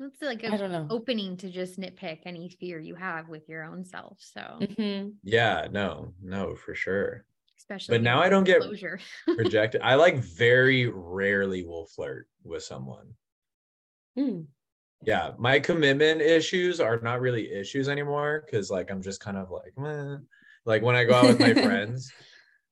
[0.00, 0.86] It's like I a don't know.
[0.90, 4.18] opening to just nitpick any fear you have with your own self.
[4.20, 5.14] So Mhm.
[5.22, 7.24] Yeah, no, no, for sure.
[7.58, 8.98] especially But now I don't get closure.
[9.26, 9.82] Rejected.
[9.82, 13.14] I like very rarely will flirt with someone.
[14.16, 14.46] Mm.
[15.02, 19.50] Yeah, my commitment issues are not really issues anymore because like I'm just kind of
[19.50, 20.16] like, meh.
[20.64, 22.12] like when I go out with my friends,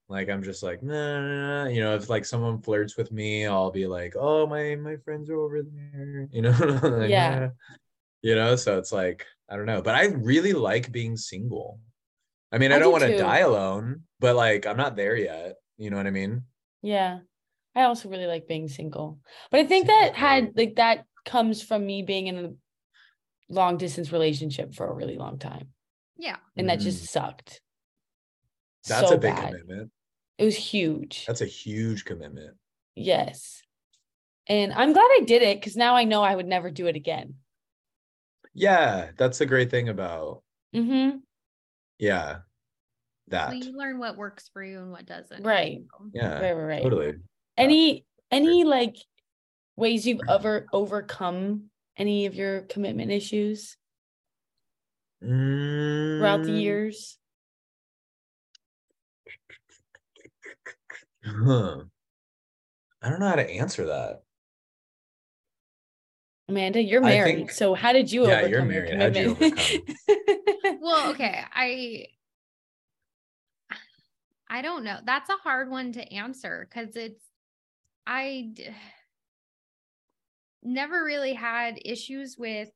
[0.08, 1.68] like I'm just like, nah, nah, nah.
[1.70, 5.30] you know, if like someone flirts with me, I'll be like, oh my my friends
[5.30, 6.50] are over there, you know,
[6.82, 7.38] Like, Yeah.
[7.38, 7.48] "Nah."
[8.22, 11.78] you know, so it's like I don't know, but I really like being single.
[12.50, 15.16] I mean, I, I don't do want to die alone, but like I'm not there
[15.16, 15.56] yet.
[15.76, 16.42] You know what I mean?
[16.82, 17.18] Yeah.
[17.74, 19.18] I also really like being single.
[19.50, 22.52] But I think that had like that comes from me being in a
[23.52, 25.68] long distance relationship for a really long time.
[26.16, 26.36] yeah.
[26.56, 26.82] And that Mm.
[26.84, 27.60] just sucked.
[28.88, 29.48] That's so a big bad.
[29.52, 29.92] commitment.
[30.38, 31.26] It was huge.
[31.26, 32.56] That's a huge commitment.
[32.94, 33.62] yes.
[34.48, 36.94] And I'm glad I did it because now I know I would never do it
[36.96, 37.34] again.
[38.54, 40.42] Yeah, that's the great thing about
[40.74, 41.18] Mm-hmm.
[41.98, 42.38] yeah,
[43.28, 43.48] that.
[43.48, 45.42] Well, you learn what works for you and what doesn't.
[45.42, 45.80] Right.
[46.12, 46.82] Yeah, Right, right, right.
[46.82, 47.14] totally.
[47.56, 48.96] Any any like
[49.76, 53.76] ways you've ever overcome any of your commitment issues
[55.20, 57.18] throughout the Mm, years?
[61.24, 61.82] Huh.
[63.02, 64.22] I don't know how to answer that.
[66.48, 67.36] Amanda, you're married.
[67.36, 68.94] think- so how did you Yeah, overcome you're married.
[68.94, 69.82] How'd you commitment?
[70.80, 71.42] Well, okay.
[71.52, 72.06] I
[74.48, 74.98] I don't know.
[75.04, 77.22] That's a hard one to answer because it's
[78.06, 78.68] I d-
[80.66, 82.70] never really had issues with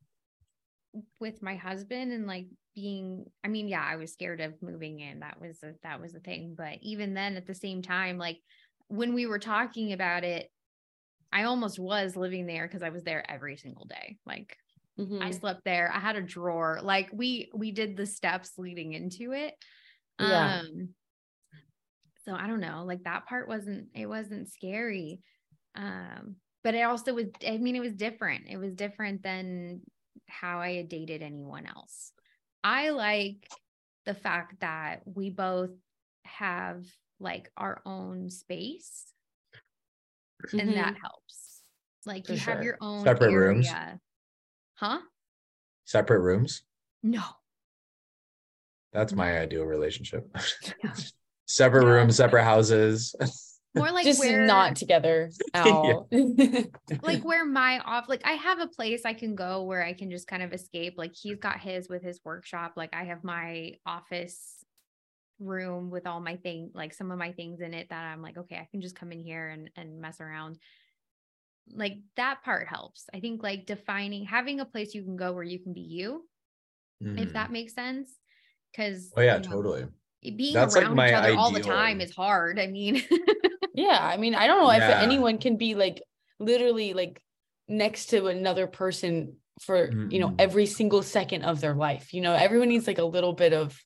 [1.21, 5.21] with my husband and like being I mean, yeah, I was scared of moving in.
[5.21, 8.39] That was a, that was the thing, but even then at the same time like
[8.89, 10.49] when we were talking about it
[11.33, 14.19] I almost was living there because I was there every single day.
[14.27, 14.57] Like
[15.21, 15.33] I Mhm.
[15.33, 15.93] slept there.
[15.93, 16.81] I had a drawer.
[16.83, 19.55] Like we we did the steps leading into it.
[20.19, 20.59] Yeah.
[20.59, 20.95] Um
[22.25, 25.21] so I don't know, like that part wasn't it wasn't scary.
[25.75, 28.45] Um but it also was I mean it was different.
[28.49, 29.81] It was different than
[30.29, 32.13] how I had dated anyone else.
[32.63, 33.49] I like
[34.07, 35.71] the fact that we both
[36.25, 36.85] have
[37.19, 39.07] like our own space
[40.53, 40.73] and mm-hmm.
[40.73, 41.63] that helps.
[42.07, 43.69] Like For you have your own Separate rooms?
[43.69, 44.01] area.
[44.75, 45.01] Huh?
[45.85, 46.63] Separate rooms.
[47.03, 47.23] No.
[48.93, 50.27] That's my ideal relationship.
[50.83, 50.95] Yeah.
[51.47, 51.91] separate Yeah.
[51.91, 53.15] rooms, separate houses.
[53.75, 55.95] More like just where not together at Yeah.
[55.95, 56.09] all.
[57.03, 60.11] like where my off like I have a place I can go where I can
[60.11, 60.95] just kind of escape.
[60.99, 62.75] Like he's got his with his workshop.
[62.77, 64.65] Like I have my office
[65.41, 68.39] room with all my thing, like some of my things in it that I'm like,
[68.39, 70.59] okay, I can just come in here and and mess around.
[71.69, 73.07] Like that part helps.
[73.15, 76.29] I think like defining having a place you can go where you can be you,
[77.17, 77.35] if Mhm.
[77.35, 78.21] that makes sense.
[78.77, 79.87] Cause Oh yeah, you know, totally.
[80.37, 82.59] being That's, like, around my each other all the time is hard.
[82.61, 83.03] I mean,
[83.83, 83.99] yeah.
[84.01, 86.03] I mean, I don't know if anyone can be like
[86.39, 87.23] literally like
[87.69, 92.13] next to another person for you know every single second of their life.
[92.15, 93.79] You know, everyone needs like a little bit of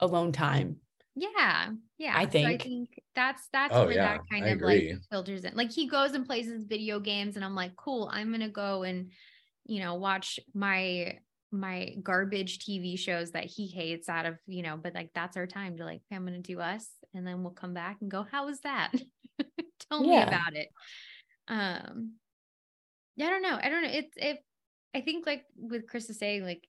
[0.00, 0.76] alone time.
[1.16, 2.14] Yeah, yeah.
[2.16, 2.62] I So I think.
[2.62, 5.54] think that's that's Oh, where yeah, that kind I of like filters in.
[5.54, 8.10] Like he goes and plays his video games, and I'm like, cool.
[8.12, 9.12] I'm gonna go and
[9.64, 11.18] you know watch my
[11.52, 14.76] my garbage TV shows that he hates out of you know.
[14.76, 17.52] But like that's our time to like, okay, I'm gonna do us, and then we'll
[17.52, 18.26] come back and go.
[18.28, 18.90] How was that?
[20.02, 20.68] Tell me about it.
[21.48, 22.14] Um,
[23.16, 23.58] yeah, I don't know.
[23.62, 23.90] I don't know.
[23.92, 24.38] It's if
[24.94, 26.66] I think like with Chris is saying like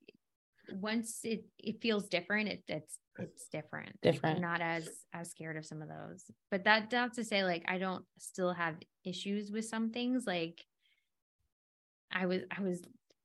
[0.71, 3.97] once it it feels different, it it's it's different.
[4.03, 4.41] Like, Different.
[4.41, 6.23] not as as scared of some of those.
[6.51, 10.25] But that not to say like I don't still have issues with some things.
[10.27, 10.63] Like
[12.11, 12.81] I was I was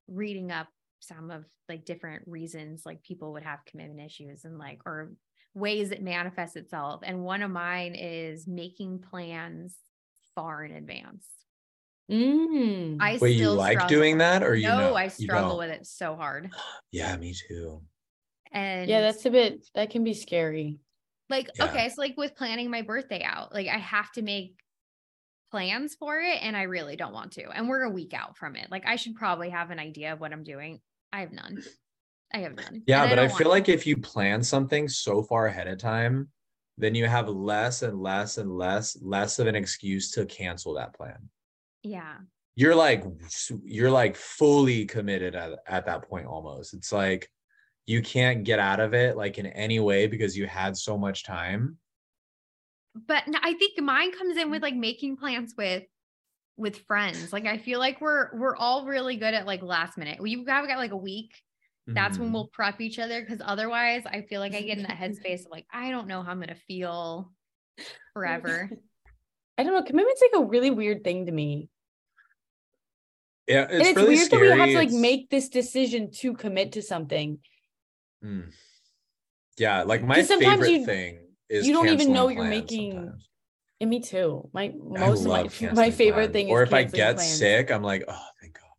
[0.08, 0.68] reading up
[1.00, 5.12] some of like different reasons like people would have commitment issues and like or
[5.54, 7.00] ways it manifests itself.
[7.04, 9.74] And one of mine is making plans
[10.40, 11.26] far in advance.
[12.10, 12.96] Mm.
[13.00, 13.96] I Wait, you like struggle.
[13.96, 14.94] doing that or you no, know?
[14.96, 15.58] I struggle don't?
[15.58, 16.50] with it so hard.
[16.92, 17.82] Yeah, me too.
[18.52, 20.80] And yeah, that's a bit that can be scary.
[21.28, 21.66] like Yeah.
[21.66, 24.54] okay, so like with planning my birthday out, like I have to make
[25.52, 27.48] plans for it and I really don't want to.
[27.48, 28.68] And we're a week out from it.
[28.70, 30.80] Like I should probably have an idea of what I'm doing.
[31.12, 31.62] I have none.
[32.32, 32.82] I have none.
[32.86, 35.68] Yeah, And but I don't feel want like if you plan something so far ahead
[35.68, 36.28] of time,
[36.80, 40.94] then you have less and less and less less of an excuse to cancel that
[40.94, 41.28] plan.
[41.82, 42.16] yeah.
[42.56, 43.04] You're like
[43.64, 46.74] you're like fully committed at, at that point almost.
[46.74, 47.30] It's like
[47.86, 51.24] you can't get out of it like in any way because you had so much
[51.24, 51.78] time.
[53.06, 55.84] But i think mine comes in with like making plans with
[56.60, 57.32] with friends.
[57.32, 60.20] Like I feel like we're we're all really good at like last minute.
[60.20, 61.32] We've got, got like a week.
[61.86, 62.32] That's when Mhm.
[62.34, 65.50] we'll prep each other because otherwise I feel like I get in that headspace of
[65.50, 67.32] like I don't know how I'm gonna feel
[68.12, 68.70] forever.
[69.58, 69.82] I don't know.
[69.82, 71.68] Commitment's like a really weird thing to me.
[73.46, 74.48] Yeah, it's, and it's really weird scary.
[74.48, 77.40] that we have to like It's- make this decision to commit to something.
[78.24, 78.52] Mm.
[79.58, 83.26] Yeah, like my sometimes favorite you- thing is you don't even know you're making- sometimes.
[83.82, 84.48] And me too.
[84.52, 86.32] My most of my my favorite plans.
[86.34, 87.38] thing is Or if I get plans.
[87.38, 88.69] sick, I'm like, oh, thank God.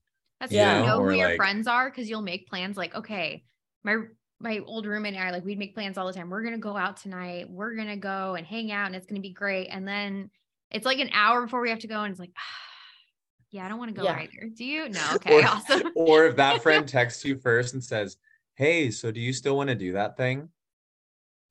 [0.41, 0.73] That's Yeah.
[0.73, 0.79] yeah.
[0.81, 3.45] you know Or who your like- friends are because you'll make plans like, okay,
[3.83, 3.97] my
[4.39, 6.29] my old roommate and I like we'd make plans all the time.
[6.31, 7.47] We're gonna go out tonight.
[7.49, 9.67] We're gonna go and hang out and it's gonna be great.
[9.67, 10.31] And then
[10.71, 12.31] it's like an hour before we have to go, and it's like,
[13.51, 14.17] yeah, I don't want to go Yeah.
[14.19, 14.49] either.
[14.55, 14.89] Do you?
[14.89, 15.91] No, okay, Or- awesome.
[15.95, 18.17] Or if that friend texts you first and says,
[18.55, 20.49] hey, so do you still want to do that thing?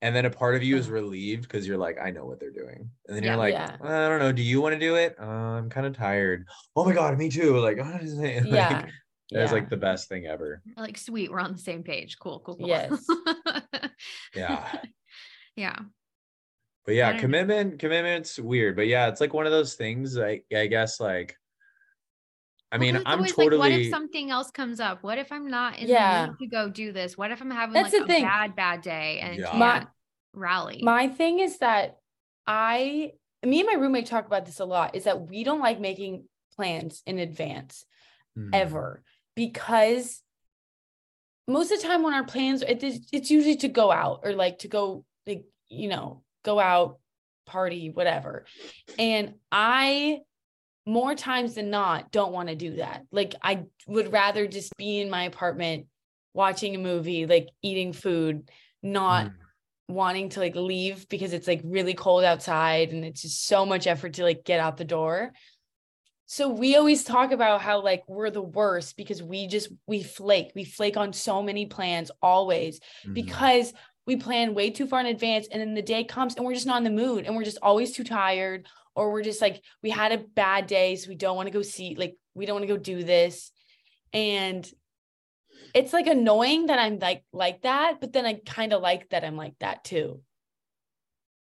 [0.02, 2.50] And then a part of you is relieved because you're like, I know what they're
[2.50, 2.90] doing.
[3.06, 3.30] And then Yeah.
[3.30, 3.76] you're like, Yeah.
[3.82, 4.32] I don't know.
[4.32, 5.14] Do you want to do it?
[5.20, 6.46] Uh, I'm kind of tired.
[6.74, 7.58] Oh my God, me too.
[7.58, 7.76] Like,
[8.16, 8.86] like, Yeah.
[9.32, 9.52] That's yeah.
[9.52, 10.60] like the best thing ever.
[10.76, 12.18] like, sweet, we're on the same page.
[12.18, 12.66] Cool, cool, cool.
[12.68, 13.06] Yes.
[14.34, 14.66] Yeah.
[15.56, 15.76] yeah.
[16.86, 17.20] But yeah, don't know.
[17.20, 18.74] commitment, commitment's weird.
[18.76, 20.18] But yeah, it's like one of those things.
[20.18, 21.36] I I guess like,
[22.72, 23.56] I mean, I'm totally.
[23.56, 25.02] like, what if something else comes up?
[25.02, 26.22] What if I'm not in Yeah.
[26.22, 27.18] the mood to go do this?
[27.18, 28.22] What if I'm having That's like a thing.
[28.22, 29.56] bad, bad day and Yeah.
[29.56, 29.86] My-
[30.34, 30.80] rally?
[30.82, 31.98] My thing is that
[32.46, 33.12] I,
[33.44, 36.28] me and my roommate talk about this a lot, is that we don't like making
[36.56, 37.84] plans in advance
[38.38, 38.50] Mhm.
[38.52, 39.02] ever
[39.34, 40.22] because
[41.48, 44.68] most of the time when our plans, it's usually to go out or like to
[44.68, 47.00] go, like, you know, go out,
[47.46, 48.46] party, whatever.
[48.98, 50.20] And I,
[50.86, 53.04] more times than not, don't want to do that.
[53.12, 55.86] Like, I would rather just be in my apartment
[56.34, 58.50] watching a movie, like eating food,
[58.82, 59.34] not Mm.
[59.88, 63.86] wanting to like leave because it's like really cold outside and it's just so much
[63.88, 65.32] effort to like get out the door.
[66.26, 70.52] So we always talk about how like we're the worst because we just we flake.
[70.54, 73.14] We flake on so many plans always Mhm.
[73.14, 73.74] because
[74.06, 76.66] we plan way too far in advance and then the day comes and we're just
[76.66, 79.90] not in the mood and we're just always too tired or we're just like we
[79.90, 82.66] had a bad day so we don't want to go see like we don't want
[82.66, 83.52] to go do this
[84.12, 84.68] and
[85.74, 89.24] it's like annoying that I'm like like that but then I kind of like that
[89.24, 90.20] I'm like that too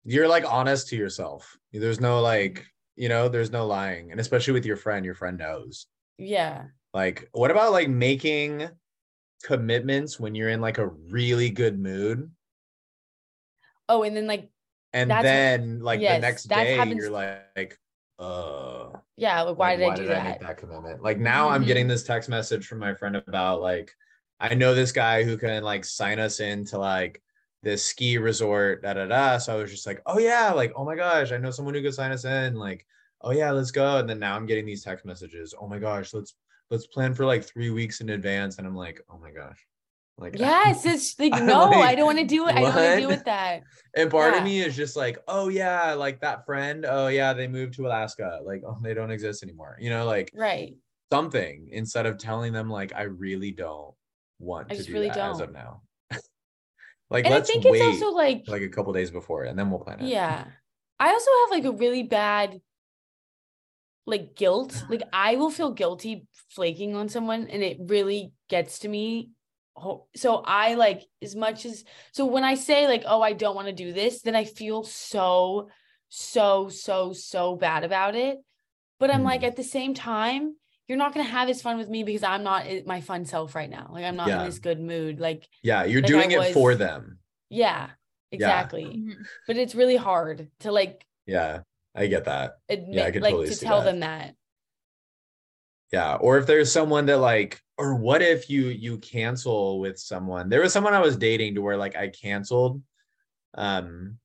[0.09, 1.59] you're like honest to yourself.
[1.71, 2.65] There's no like,
[2.97, 4.11] you know, there's no lying.
[4.11, 5.87] And especially with your friend, your friend knows.
[6.17, 8.71] yeah Like, what about like making
[9.45, 12.31] commitments when you're in like a really good mood?
[13.91, 14.51] oh and then like
[14.99, 17.79] And That's- then like the next day happens- you're like,
[18.19, 21.03] uh yeah like why like, did I do that make that commitment?
[21.03, 21.67] Like now I'm Mhm.
[21.67, 23.95] getting this text message from my friend about like
[24.41, 27.23] I know this guy who can like sign us into like
[27.63, 29.39] this ski resort, da da da.
[29.39, 31.83] So I was just like, oh yeah, like oh my gosh, I know someone who
[31.83, 32.55] could sign us in.
[32.55, 32.85] Like,
[33.21, 33.99] oh yeah, let's go.
[33.99, 35.55] And then now I'm getting these text messages.
[35.61, 36.35] Oh my gosh, let's
[36.71, 38.59] let's plan for like three weeks in advance.
[38.59, 39.65] And I'm like, oh my gosh.
[40.19, 42.97] Like yes it's like no I don't want to do it I don't want to
[42.97, 43.63] deal with that
[43.95, 44.39] And part Yeah.
[44.39, 46.85] of me is just like, oh yeah, like that friend.
[46.89, 48.41] Oh yeah, they moved to Alaska.
[48.45, 49.77] Like, oh, they don't exist anymore.
[49.81, 50.77] You know, like right
[51.11, 53.95] something instead of telling them like I really don't
[54.39, 55.49] want I to do really that as don't.
[55.49, 55.83] of now.
[57.11, 59.71] like and let's think wait it's also like like a couple days before and then
[59.71, 60.07] we'll plan it.
[60.09, 60.45] Yeah.
[61.01, 62.61] I also have like a really bad
[64.07, 64.85] like guilt.
[64.89, 69.31] Like I will feel guilty flaking on someone and it really gets to me.
[69.81, 73.55] Ho- So I like as much as so when I say like oh I don't
[73.57, 75.69] want to do this, then I feel so
[76.09, 78.39] so so so bad about it.
[78.99, 79.47] But I'm like Mhm.
[79.49, 80.55] at the same time
[80.89, 83.55] you're not going to have as fun with me because I'm not my fun self
[83.55, 83.91] right now.
[83.93, 84.41] Like I'm not Yeah.
[84.41, 85.21] in this good mood.
[85.21, 87.19] Like Yeah, you're Like I doing it for them.
[87.51, 87.91] yeah,
[88.33, 88.85] exactly.
[88.85, 89.27] Mhm.
[89.47, 91.61] But it's really hard to like Yeah,
[91.95, 92.55] I get that.
[92.71, 93.85] admit could like totally to see tell that.
[93.85, 94.35] them that
[95.93, 100.49] Yeah, or if there's someone that like or what if you you cancel with someone?
[100.49, 102.83] There was someone I was dating to where like I canceled
[103.55, 104.19] um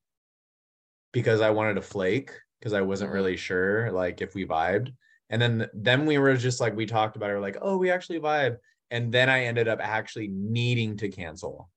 [1.12, 3.14] because I wanted to flake because I wasn't Mhm.
[3.14, 4.94] really sure like if we vibed.
[5.30, 7.90] And then then we were just like we talked about it, we're like, "Oh, we
[7.90, 8.58] actually vibe."
[8.90, 11.70] And then I ended up actually needing to cancel.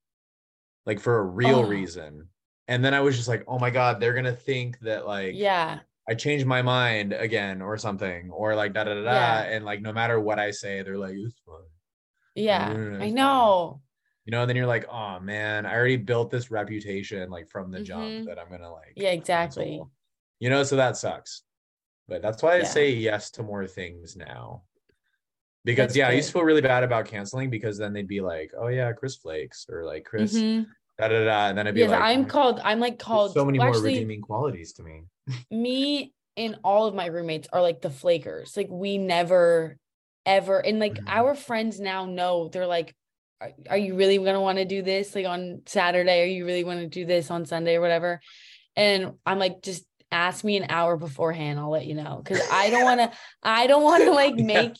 [0.86, 1.66] Like for a real Oh.
[1.66, 2.28] reason.
[2.68, 5.34] And then I was just like, "Oh my god, they're going to think that like
[5.34, 9.42] yeah I changed my mind again or something or like da da da da Yeah.
[9.42, 11.56] and like no matter what I say they're like it's fine.
[12.34, 13.14] yeah i fine.
[13.14, 13.82] know
[14.24, 17.70] You know, and then you're like, "Oh man, I already built this reputation like from
[17.70, 17.84] the Mhm.
[17.84, 19.90] jump that I'm going to like yeah exactly cancel."
[20.40, 21.42] You know, so that sucks.
[22.08, 22.64] But that's why I Yeah.
[22.78, 24.64] say yes to more things now.
[25.64, 28.20] Because That's yeah, I used to feel really bad about canceling because then they'd be
[28.20, 30.66] like, "Oh yeah, Chris flakes," or like Chris Mhm.
[30.98, 33.32] Da da da, and then I'd be yes like, i'm "Oh, called i'm like called
[33.32, 35.02] so many well, more actually, redeeming qualities to me."
[35.50, 38.56] me and all of my roommates are like the flakers.
[38.56, 39.76] Like we never
[40.24, 41.04] ever and like Mhm.
[41.08, 42.94] our friends now know they're like
[43.40, 46.22] are, are you really going to want to do this like on Saturday?
[46.22, 48.20] Are you really want to do this on Sunday or whatever?
[48.76, 52.70] And I'm like just ask me an hour beforehand, I'll let you know cuz I
[52.70, 54.44] don't want to I don't want to like Yeah.
[54.44, 54.76] make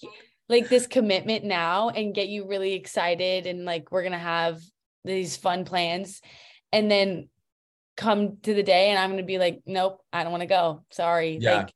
[0.49, 4.61] like this commitment now and get you really excited and like we're going to have
[5.05, 6.21] these fun plans
[6.73, 7.29] and then
[7.97, 10.47] come to the day and I'm going to be like nope, I don't want to
[10.47, 10.85] go.
[10.91, 11.39] Sorry.
[11.41, 11.59] Yeah.
[11.59, 11.75] Like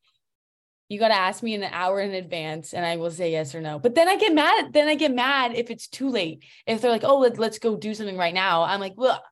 [0.93, 3.63] you got to ask me an hour in advance and I will say yes or
[3.63, 3.79] no.
[3.79, 4.75] But then I get mad.
[4.75, 6.45] Then I get mad if it's too late.
[6.67, 8.63] If they're like, oh, let, let's go do something right now.
[8.65, 9.25] I'm like, well,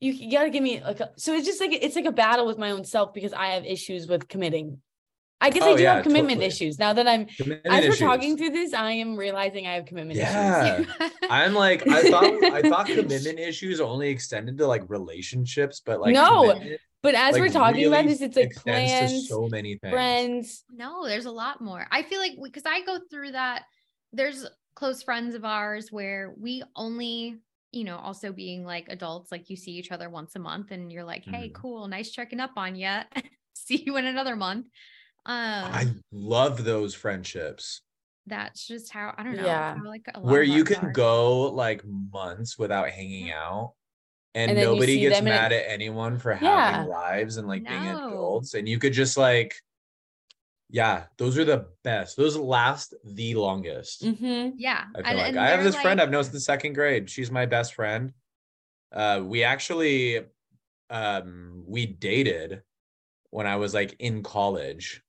[0.00, 2.12] you, you got to give me like, a, so it's just like, it's like a
[2.12, 4.80] battle with my own self because I have issues with committing.
[5.40, 6.46] I guess I Oh, do yeah, have commitment totally.
[6.46, 6.78] issues.
[6.78, 7.98] Now that I'm, Commitment as we're issues.
[8.00, 10.32] talking through this, I am realizing I have commitment issues.
[10.34, 10.84] Yeah.
[11.30, 16.12] I'm like, I thought I thought commitment issues only extended to like relationships, but like
[16.14, 16.60] No,
[17.02, 19.92] But as like, we're talking about this, it's like plans, so many things.
[19.92, 20.64] friends.
[20.70, 21.86] No, there's a lot more.
[21.90, 23.64] I feel like because I go through that,
[24.12, 27.38] there's close friends of ours where we only,
[27.72, 30.92] you know, also being like adults, like you see each other once a month and
[30.92, 31.54] you're like, hey, Mhm.
[31.54, 32.90] cool, nice checking up on you.
[33.54, 34.66] see you in another month.
[35.26, 35.34] Um,
[35.72, 37.82] I love those friendships
[38.26, 39.44] that's just how I don't know.
[39.44, 39.76] Yeah.
[39.76, 40.92] how, like a where you can are.
[40.92, 43.72] go like months without hanging out
[44.34, 46.70] and, And nobody gets them and it- mad at anyone for Yeah.
[46.70, 48.08] having lives and like being No.
[48.08, 49.54] adults and you could just like
[50.68, 54.50] yeah those are the best those last the longest Mm-hmm.
[54.58, 54.84] Yeah.
[54.94, 57.10] I feel and- like and I have they're, this friend I've known since second grade.
[57.10, 58.12] She's my best friend.
[58.92, 60.20] Uh, we actually,
[60.90, 62.62] um, we dated
[63.30, 65.02] when I was like in college,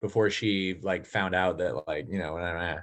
[0.00, 2.78] before she like found out that like you know,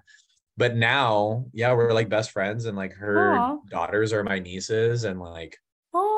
[0.57, 3.57] but now yeah, we're like best friends, and like her Aw.
[3.69, 5.57] daughters are my nieces, and like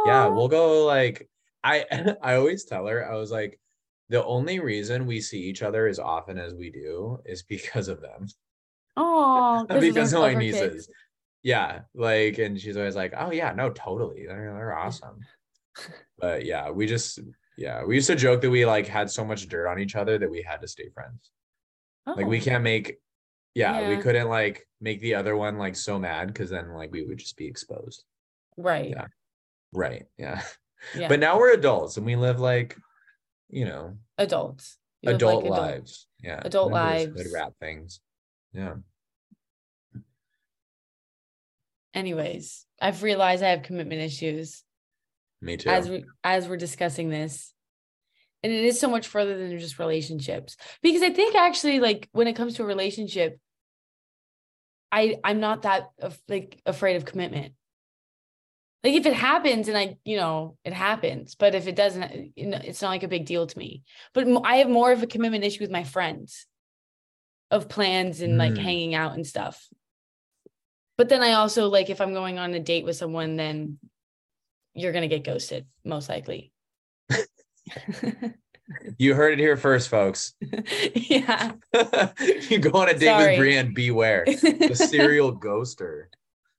[0.06, 1.30] yeah, we'll go like
[1.64, 3.60] I I always tell her I was like.
[4.12, 8.02] The only reason we see each other as often as we do is because of
[8.02, 8.26] them
[8.98, 10.90] Oh, because of my nieces.
[11.42, 15.20] Yeah, like, and she's always like, "Oh yeah, no, totally, they're they're awesome."
[16.18, 17.20] but yeah, we just
[17.60, 20.18] yeah, we used to joke that we like had so much dirt on each other
[20.18, 21.30] that we had to stay friends.
[22.08, 22.44] Like we Oh.
[22.44, 23.00] can't make,
[23.54, 27.04] yeah, we couldn't like make the other one like so mad because then like we
[27.04, 28.04] would just be exposed.
[28.58, 28.90] right.
[28.90, 29.08] Yeah.
[29.74, 30.06] Right.
[30.18, 30.42] Yeah.
[30.96, 31.10] Yeah.
[31.10, 32.78] But now we're adults and we live like,
[33.50, 34.78] you know, adults.
[35.02, 36.08] You adult like adult- lives.
[36.24, 36.40] Yeah.
[36.46, 37.22] adult of those lives.
[37.22, 38.00] Hood rat things.
[38.54, 38.76] Yeah.
[41.94, 44.64] Anyways, I've realized I have commitment issues
[45.42, 45.70] Me too.
[45.70, 47.54] as we as we're discussing this.
[48.42, 50.56] And it is so much further than just relationships.
[50.82, 53.38] Because I think actually like when it comes to a relationship,
[54.92, 55.90] I I'm not that
[56.28, 57.54] like afraid of commitment.
[58.84, 62.82] Like if it happens and I, you know, it happens, but if it doesn't, it's
[62.82, 63.84] not like a big deal to me.
[64.14, 66.46] But I have more of a commitment issue with my friends
[67.52, 68.58] of plans and like Mm.
[68.60, 69.68] hanging out and stuff.
[70.98, 73.80] But then I also like if I'm going on a date with someone, then
[74.80, 76.52] you're gonna get ghosted, most likely.
[78.98, 80.34] you heard it here first, folks.
[80.94, 81.54] yeah.
[82.50, 83.32] you go on a date Sorry.
[83.32, 84.26] with Brienne, beware.
[84.26, 86.06] The serial ghoster.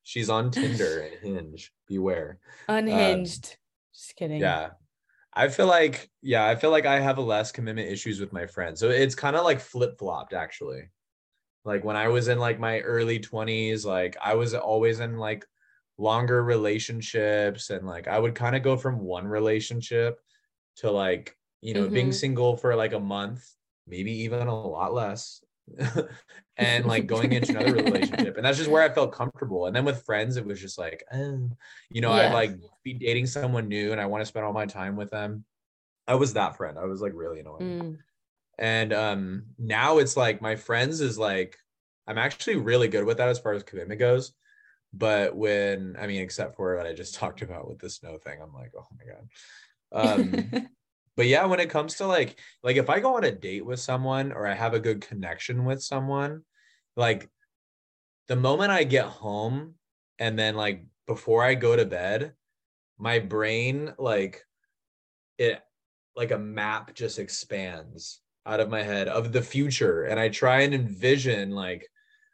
[0.03, 1.73] She's on Tinder and Hinge.
[1.87, 2.39] Beware.
[2.68, 3.57] Uh, Unhinged.
[3.95, 4.41] Just kidding.
[4.41, 4.71] Yeah.
[5.33, 8.47] I feel like, yeah, I feel like I have a less commitment issues with my
[8.47, 8.81] friends.
[8.81, 10.91] So it's kind of like flip flopped, actually.
[11.64, 15.47] Like when I was in like my early 20s, like I was always in like
[16.01, 20.19] longer relationships and like I would kind of go from one relationship
[20.77, 22.15] to like, you know, being Mhm.
[22.15, 23.47] single for like a month,
[23.87, 25.45] maybe even a lot less.
[26.57, 28.37] and like going into another relationship.
[28.37, 29.67] And that's just where I felt comfortable.
[29.67, 31.51] And then with friends, it was just like, oh,
[31.91, 34.67] you know, I'd like be dating someone new and I want to spend all my
[34.67, 35.45] time with them.
[36.09, 36.79] I was that friend.
[36.79, 37.83] I was like really annoying.
[37.83, 37.99] Mm.
[38.59, 41.57] And um now it's like my friends is like
[42.07, 44.33] I'm actually really good with that as far as commitment goes.
[44.93, 48.41] But when I mean, except for what I just talked about with the snow thing,
[48.43, 50.20] I'm like, oh my god.
[50.20, 50.68] Um,
[51.16, 53.80] but yeah, when it comes to like like if I go on a date with
[53.80, 56.43] someone or I have a good connection with someone,
[56.97, 57.28] like
[58.28, 59.74] the moment I get home
[60.18, 62.32] and then like before I go to bed,
[62.99, 64.45] my brain like
[65.38, 65.61] it
[66.14, 70.61] like a map just expands out of my head of the future and I try
[70.61, 71.88] and envision like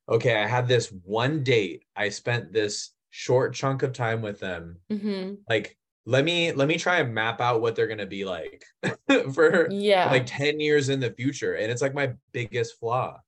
[0.08, 1.84] okay, I had this one date.
[1.96, 4.78] I spent this short chunk of time with them.
[4.90, 5.38] Mhm.
[5.48, 5.76] Like
[6.06, 8.64] let me let me try and map out what they're going to be like
[9.34, 10.08] for Yeah.
[10.10, 13.18] like 10 years in the future and it's like my biggest flaw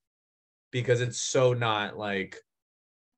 [0.71, 2.37] because it's so not like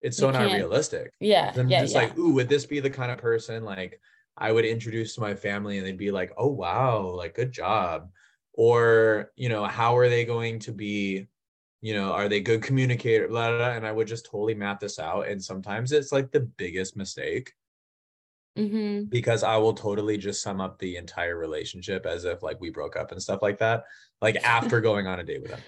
[0.00, 1.52] it's so not realistic yeah.
[1.56, 1.82] i'm yeah.
[1.82, 2.00] just yeah.
[2.02, 4.00] like ooh would this be the kind of person like
[4.38, 8.08] i would introduce to my family and they'd be like oh wow like good job
[8.54, 11.26] or you know how are they going to be
[11.82, 14.80] you know are they good communicator blah, blah, blah, and i would just totally map
[14.80, 17.52] this out and sometimes it's like the biggest mistake
[18.58, 19.04] Mm-hmm.
[19.04, 22.96] because i will totally just sum up the entire relationship as if like we broke
[22.96, 23.84] up and stuff like that
[24.20, 25.60] like after going on a date with them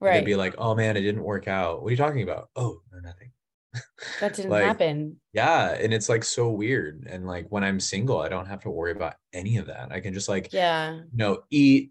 [0.00, 0.14] Right.
[0.14, 2.80] they'd be like oh man it didn't work out what are you talking about oh
[2.92, 3.32] no nothing
[4.20, 5.20] that didn't like, happen.
[5.32, 8.70] yeah and it's like so weird and like when i'm single i don't have to
[8.70, 10.94] worry about any of that i can just like Yeah.
[10.94, 11.90] you know eat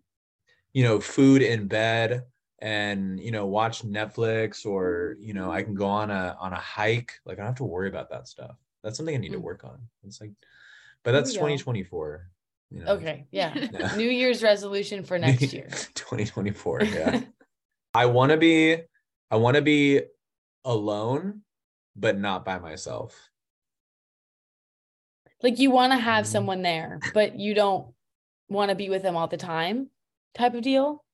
[0.72, 2.24] you know food in bed
[2.62, 6.57] and you know watch netflix or you know i can go on a on a
[6.60, 9.38] hike like i don't have to worry about that stuff that's something i need to
[9.39, 9.43] Mm.
[9.43, 10.32] work on it's like
[11.03, 12.30] but that's 2024
[12.72, 13.28] you know Okay.
[13.32, 13.53] Yeah.
[13.72, 13.95] Yeah.
[13.95, 15.68] New Year's resolution for next year.
[15.95, 17.22] 2024 yeah
[17.93, 18.78] i want to be
[19.32, 20.01] i want to be
[20.66, 21.41] alone
[21.95, 23.30] but not by myself
[25.41, 26.28] like you want to have Mhm.
[26.28, 27.93] someone there, but you don't
[28.49, 29.89] want to be with them all the time,
[30.34, 31.05] type of deal.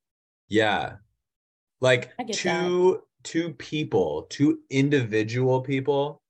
[0.47, 0.97] Yeah.
[1.81, 2.33] Like get that.
[2.35, 6.21] two two people, two individual people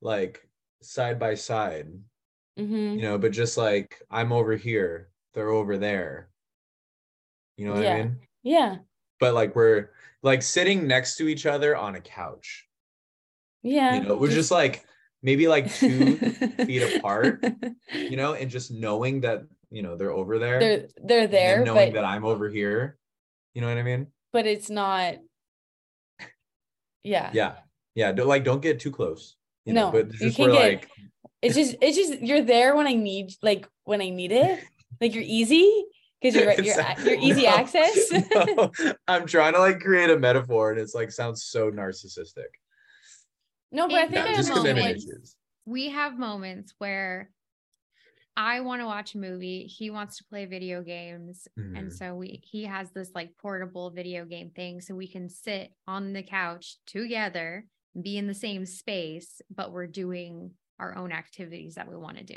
[0.00, 0.46] like
[0.82, 1.88] side by side,
[2.58, 2.74] Mm-hmm.
[2.98, 6.28] you know, but just like I'm over here, they're over there.
[7.56, 7.94] You know what Yeah.
[7.94, 8.16] I mean?
[8.42, 8.76] Yeah.
[9.20, 9.90] But like we're
[10.22, 12.66] like sitting next to each other on a couch.
[13.62, 13.94] Yeah.
[13.96, 14.84] You know, we're just like
[15.22, 16.16] maybe like two
[16.66, 17.44] feet apart,
[17.94, 20.58] you know, and just knowing that, you know, they're over there.
[20.60, 22.98] they're they're there, knowing but that I'm over here.
[23.54, 24.08] You know what I mean?
[24.32, 25.14] But it's not.
[27.04, 27.30] Yeah.
[27.32, 27.54] yeah
[27.96, 30.62] yeah don't, like don't get too close you know No, but you can't we're get-
[30.72, 30.88] like
[31.42, 34.60] It's just it's just you're there when I need like when I need it.
[35.00, 35.84] Like you're easy
[36.20, 38.12] because you're you're It's- you're easy no, access.
[38.12, 38.70] no,
[39.08, 42.52] i'm trying to like create a metaphor and it's like sounds so narcissistic
[43.72, 45.08] no, but I think yeah, I just know, commitment understand.
[45.12, 47.30] like- issues we have moments where
[48.36, 51.78] I want to watch a movie, he wants to play video games, Mhm.
[51.78, 55.72] and so we he has this like portable video game thing so we can sit
[55.86, 57.66] on the couch together,
[58.00, 62.24] be in the same space, but we're doing our own activities that we want to
[62.24, 62.36] do.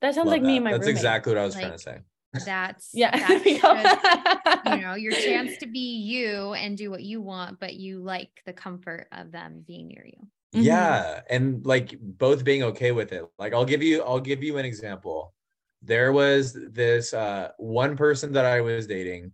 [0.00, 0.96] That sounds Love like me and my that's roommate.
[0.96, 1.98] exactly what i was trying to say
[2.44, 3.10] That's Yeah.
[3.18, 3.74] that's There we go.
[3.82, 8.00] just, you know your chance to be you and do what you want, but you
[8.00, 10.28] like the comfort of them being near you.
[10.54, 10.64] Mhm.
[10.64, 13.24] yeah and like both being okay with it.
[13.38, 15.34] Like i'll give you i'll give you an example.
[15.82, 19.32] There was this uh one person that i was dating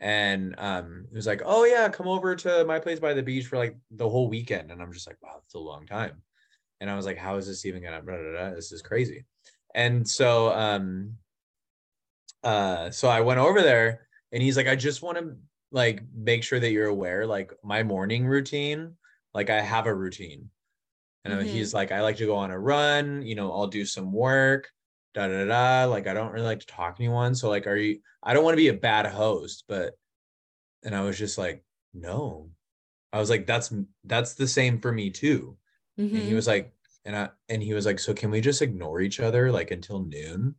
[0.00, 3.46] and um it was like oh yeah come over to my place by the beach
[3.46, 4.70] for like the whole weekend.
[4.70, 6.22] And i'm just like wow that's a long time.
[6.80, 8.02] And i was like how is this even gonna
[8.54, 9.24] this is crazy.
[9.74, 11.16] And so um
[12.44, 15.36] uh so i went over there and he's like i just want to
[15.72, 18.94] like make sure that you're aware like my morning routine
[19.34, 20.48] like i have a routine
[21.32, 21.44] and Mhm.
[21.50, 24.70] he's like i like to go on a run you know i'll do some work
[25.14, 27.76] da da da like i don't really like to talk to anyone so like are
[27.76, 29.94] you i don't want to be a bad host but
[30.84, 31.64] and i was just like
[31.94, 32.50] no
[33.12, 33.72] i was like that's
[34.04, 35.56] that's the same for me too
[35.98, 36.34] and he Mhm.
[36.34, 36.72] was like
[37.04, 40.00] and i and he was like so can we just ignore each other like until
[40.00, 40.54] noon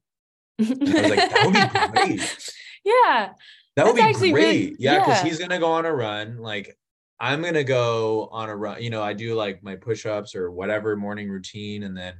[0.59, 2.53] and i was like that would be great
[2.83, 3.33] yeah.
[3.75, 4.33] that would be great.
[4.33, 5.23] really- yeah, because yeah.
[5.29, 6.37] he's gonna go on a run.
[6.37, 6.75] Like
[7.19, 8.81] I'm gonna go on a run.
[8.81, 12.15] You know, I do like my push-ups or whatever morning routine, and then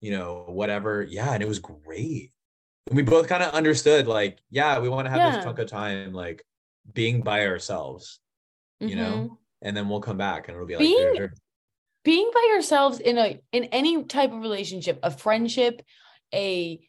[0.00, 1.02] you know whatever.
[1.02, 2.32] Yeah, and it was great.
[2.86, 5.36] And we both kind of understood, like, yeah, we want to have Yeah.
[5.36, 6.44] this chunk of time, like
[6.94, 8.20] being by ourselves,
[8.78, 8.96] you Mhm.
[8.96, 11.34] know, and then we'll come back and it'll be like, Being- "Here, here."
[12.04, 15.82] being by yourselves in a in any type of relationship a friendship
[16.32, 16.80] a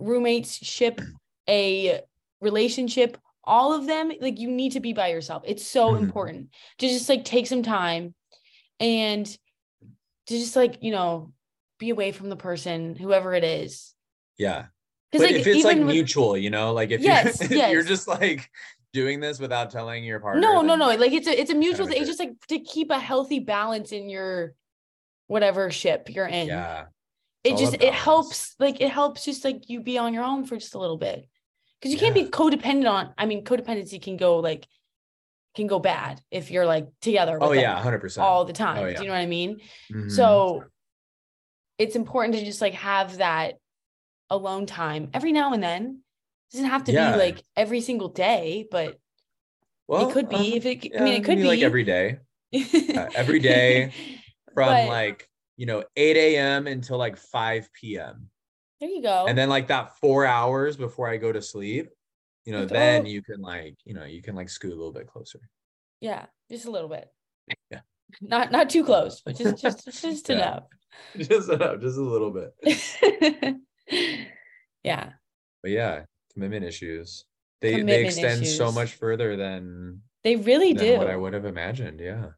[0.00, 0.98] roommateship,
[1.46, 2.00] a
[2.40, 5.42] relationship all of them like you need to be by yourself.
[5.46, 6.02] It's so Mhm.
[6.02, 8.14] important to just like take some time
[8.78, 11.32] and to just like you know
[11.78, 13.94] be away from the person whoever it is.
[14.38, 14.66] Yeah.
[15.10, 17.70] because But like if it's like with- mutual, you know, like if Yes, you're if
[17.72, 18.50] you're just like
[18.92, 21.86] doing this without telling your partner, no no no like it's a it's a mutual
[21.86, 21.96] thing.
[21.98, 24.54] It's just like to keep a healthy balance in your
[25.26, 26.48] whatever ship you're in.
[26.48, 26.86] Yeah,
[27.44, 30.56] it just it helps like it helps just like you be on your own for
[30.56, 31.26] just a little bit
[31.80, 32.26] because you can't be Yeah.
[32.28, 34.66] codependent on i mean codependency can go like
[35.54, 38.24] can go bad if you're like together oh yeah, hundred percent.
[38.26, 38.94] all the time yeah.
[38.96, 39.60] do you know what i mean
[39.92, 40.10] Mhm.
[40.10, 40.64] so
[41.78, 43.54] it's important to just like have that
[44.28, 46.02] alone time every now and then
[46.50, 47.12] it doesn't have to Yeah.
[47.12, 48.98] be like every single day but
[49.88, 52.18] Well, it could be uh, if it i mean it could be like every day
[53.14, 53.92] every day
[54.54, 58.29] from But- like you know 8 a.m until like 5 p.m
[58.80, 61.88] there you go and then like that four hours before i go to sleep
[62.44, 65.06] you know then you can like you know you can like scoot a little bit
[65.06, 65.40] closer
[66.00, 67.08] yeah just a little bit
[67.70, 67.80] Yeah.
[68.20, 70.34] not not too close but just just just Yeah.
[70.36, 70.62] enough
[71.18, 72.54] just enough just a little bit
[74.82, 75.10] yeah.
[75.62, 76.02] but yeah
[76.32, 77.24] commitment issues
[77.60, 80.96] they they Commitment extend so much further than, They really than do.
[80.96, 82.00] what I would have imagined.
[82.00, 82.28] Yeah.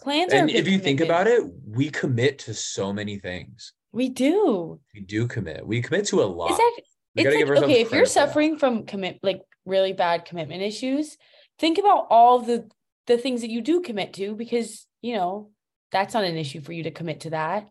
[0.00, 3.72] Plans And if you think about it, we commit to so many things.
[3.92, 4.80] We do.
[4.94, 5.66] We do commit.
[5.66, 6.50] We commit to a lot.
[6.50, 6.84] It's actually,
[7.16, 8.08] We like okay, if you're credit for that.
[8.08, 11.16] suffering from commit like really bad commitment issues,
[11.58, 12.68] think about all the
[13.06, 15.50] the things that you do commit to because you know
[15.90, 17.68] that's not an issue for you to commit to that,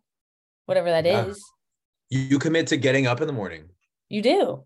[0.66, 1.44] whatever that is.
[2.10, 2.20] Yeah.
[2.20, 3.66] you, you commit to getting up in the morning.
[4.10, 4.64] You do.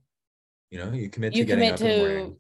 [0.70, 2.32] You know, you commit You to getting commit up in the morning.
[2.36, 2.38] to.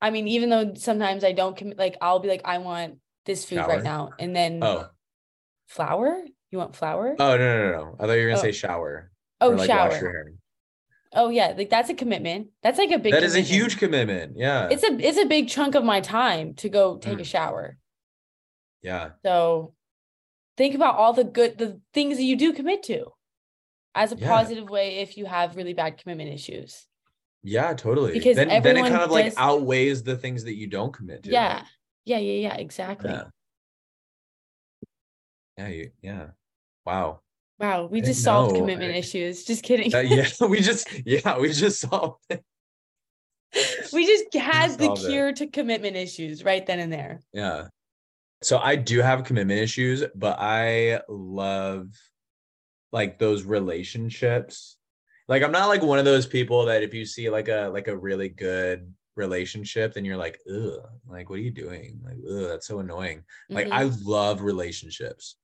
[0.00, 3.44] I mean, even though sometimes I don't commit, like I'll be like, I want this
[3.44, 3.68] food Shower?
[3.68, 4.88] right now, and then Oh,
[5.68, 6.22] flour.
[6.56, 7.14] You want flour?
[7.18, 7.96] oh no, no, no, no.
[8.00, 8.42] I thought you were gonna Oh.
[8.42, 9.10] say shower.
[9.42, 10.32] oh, or like shower.
[11.12, 12.48] Oh yeah, like that's a commitment.
[12.62, 13.12] That's like a big.
[13.12, 14.38] That is a huge commitment.
[14.38, 14.68] Yeah.
[14.70, 17.26] It's a it's a big chunk of my time to go take a Mm.
[17.26, 17.76] shower.
[18.82, 19.10] yeah.
[19.22, 19.74] So
[20.56, 23.12] think about all the good the things that you do commit to
[23.94, 24.28] as a Yeah.
[24.34, 26.86] positive way if you have really bad commitment issues.
[27.42, 28.12] Yeah, totally.
[28.14, 31.24] Because then, then it kind of like does- outweighs the things that you don't commit
[31.24, 31.30] to.
[31.30, 31.66] Yeah.
[32.06, 33.10] Yeah, yeah, yeah, exactly.
[33.10, 33.24] Yeah.
[35.58, 35.68] Yeah.
[35.68, 36.26] You, yeah.
[36.86, 37.20] Wow.
[37.58, 39.44] Wow, we just solved know, commitment I- issues.
[39.44, 39.94] Just kidding.
[39.94, 40.28] Uh, yeah.
[40.48, 42.44] We just, yeah, we just solved it.
[43.92, 45.08] we just had the solved it.
[45.08, 47.20] cure to commitment issues right then and there.
[47.32, 47.68] Yeah.
[48.42, 51.88] So I do have commitment issues, but I love
[52.92, 54.76] like those relationships.
[55.26, 57.88] Like I'm not like one of those people that if you see like a like
[57.88, 61.98] a really good relationship, then you're like, ugh, like what are you doing?
[62.04, 63.24] Like, ugh, that's so annoying.
[63.48, 63.72] Like Mhm.
[63.72, 65.36] I love relationships.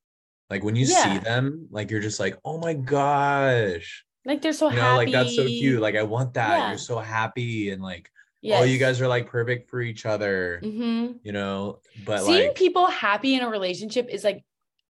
[0.52, 1.14] Like when you Yeah.
[1.14, 4.04] see them, like you're just like, oh my gosh.
[4.26, 4.96] like they're so you know, happy.
[4.98, 5.80] like that's so cute.
[5.80, 6.58] Like I want that.
[6.58, 6.68] Yeah.
[6.68, 8.10] You're so happy and like
[8.42, 8.60] yes.
[8.60, 10.60] oh you guys are like perfect for each other.
[10.62, 14.44] hmm You know, but Seeing like people happy in a relationship is like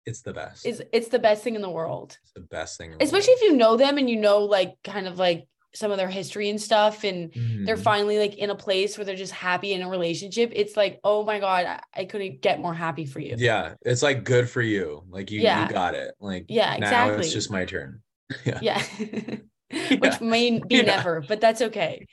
[0.05, 0.67] it's the best.
[0.67, 2.19] is it's the best thing in the world.
[2.23, 2.93] It's the best thing.
[3.01, 3.43] especially world.
[3.43, 6.49] if you know them and you know like kind of like some of their history
[6.51, 7.31] and stuff and
[7.67, 7.83] they're Mhm.
[7.83, 11.25] finally like in a place where they're just happy in a relationship it's like oh
[11.25, 14.63] my god i, I couldn't get more happy for you Yeah, it's like good for
[14.63, 15.03] you.
[15.09, 15.67] Like you, Yeah.
[15.69, 16.15] you got it.
[16.21, 17.25] Like Yeah, Now exactly.
[17.25, 18.01] it's just my turn.
[18.45, 18.59] Yeah.
[18.63, 18.83] yeah
[19.71, 19.97] Yeah.
[19.99, 20.83] which may be Yeah.
[20.83, 22.07] never but that's okay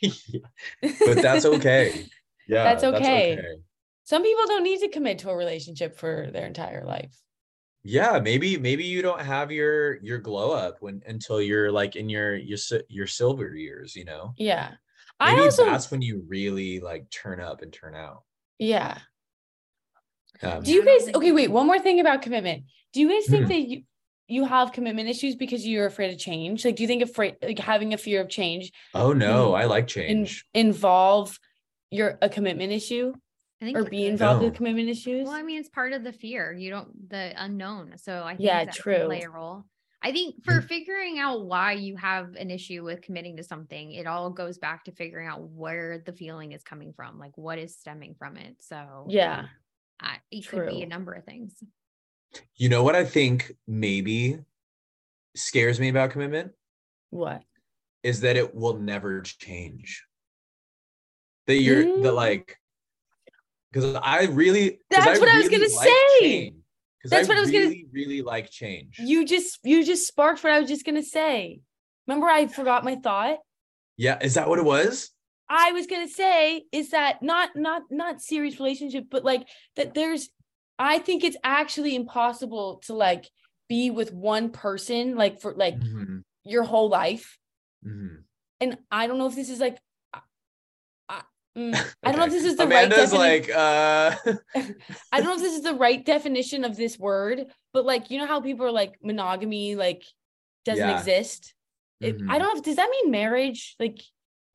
[0.81, 2.05] but that's okay.
[2.47, 3.39] Yeah, That's okay.
[4.03, 7.15] some people don't need to commit to a relationship for their entire life
[7.83, 12.07] Yeah, maybe maybe you don't have your your glow up when until you're like in
[12.09, 12.57] your your
[12.87, 13.95] your silver years.
[13.95, 14.71] You know, yeah
[15.19, 18.23] maybe i also that's when you really like turn up and turn out.
[18.57, 18.97] yeah
[20.41, 22.63] Um, do you guys okay wait one more thing about commitment
[22.93, 23.49] do you guys think Mhm.
[23.49, 23.83] that you
[24.27, 27.59] you have commitment issues because you're afraid of change like do you think afraid like
[27.59, 29.59] having a fear of change oh no, Mm.
[29.61, 29.87] I like in,
[30.25, 30.45] change.
[30.53, 31.37] involve
[31.91, 33.13] your a commitment issue
[33.63, 34.11] I think or be could.
[34.11, 36.51] involved with commitment issues Well, I mean, it's part of the fear.
[36.51, 37.97] You don't the unknown.
[37.97, 39.05] So I think Yeah, that can true.
[39.05, 39.63] play a role.
[40.01, 44.05] I think for figuring out why you have an issue with committing to something, it
[44.05, 47.77] all goes back to figuring out where the feeling is coming from, like what is
[47.77, 48.57] stemming from it.
[48.59, 49.45] So yeah
[50.01, 51.55] I, it could be a number of things.
[52.57, 54.39] You know what I think maybe
[55.35, 56.51] scares me about commitment
[57.09, 57.43] what
[58.01, 60.03] is that it will never change.
[61.47, 62.15] That you're that Mm.
[62.15, 62.57] like
[63.73, 66.53] because I really that's what I was gonna like say.
[67.05, 68.97] That's what I was gonna- really, really like change.
[68.99, 71.59] you just you just sparked what i was just gonna say
[72.07, 73.39] remember i forgot my thought
[73.97, 75.09] yeah, is that what it was?
[75.49, 79.45] i was gonna say is that not not not serious relationship but like
[79.75, 80.29] that there's
[80.79, 83.29] i think it's actually impossible to like
[83.67, 87.37] be with one person like for like Mhm, your whole life
[87.85, 88.23] mhm.
[88.61, 89.77] and i don't know if this is like
[91.55, 93.55] I, I, mm, I don't know if this is the Amanda's right definition.
[93.55, 94.15] like, uh,
[95.11, 98.17] I don't know if this is the right definition of this word, but like you
[98.17, 100.03] know how people are like monogamy like
[100.65, 100.97] doesn't Yeah.
[100.97, 101.53] exist.
[102.01, 102.27] It, I Mhm.
[102.27, 102.51] don't know.
[102.59, 103.75] If, does that mean marriage?
[103.79, 103.99] Like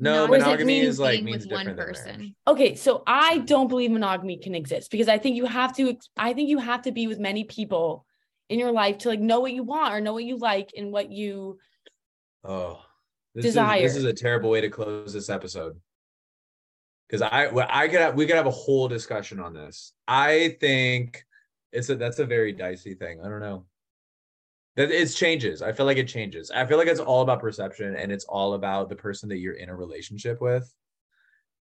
[0.00, 2.34] no, it monogamy is like means with one person?
[2.46, 5.96] okay, so I don't believe monogamy can exist because I think you have to.
[6.16, 8.06] I think you have to be with many people
[8.48, 10.90] in your life to like know what you want or know what you like and
[10.92, 11.58] what you.
[12.44, 12.80] Oh,
[13.34, 15.80] this is this is a terrible way to close this episode.
[17.08, 19.94] Because I, well, I could have, we could have a whole discussion on this.
[20.06, 21.24] I think
[21.72, 23.20] it's a that's a very dicey thing.
[23.20, 23.64] I don't know.
[24.76, 25.62] That it changes.
[25.62, 26.50] I feel like it changes.
[26.50, 29.54] I feel like it's all about perception and it's all about the person that you're
[29.54, 30.72] in a relationship with.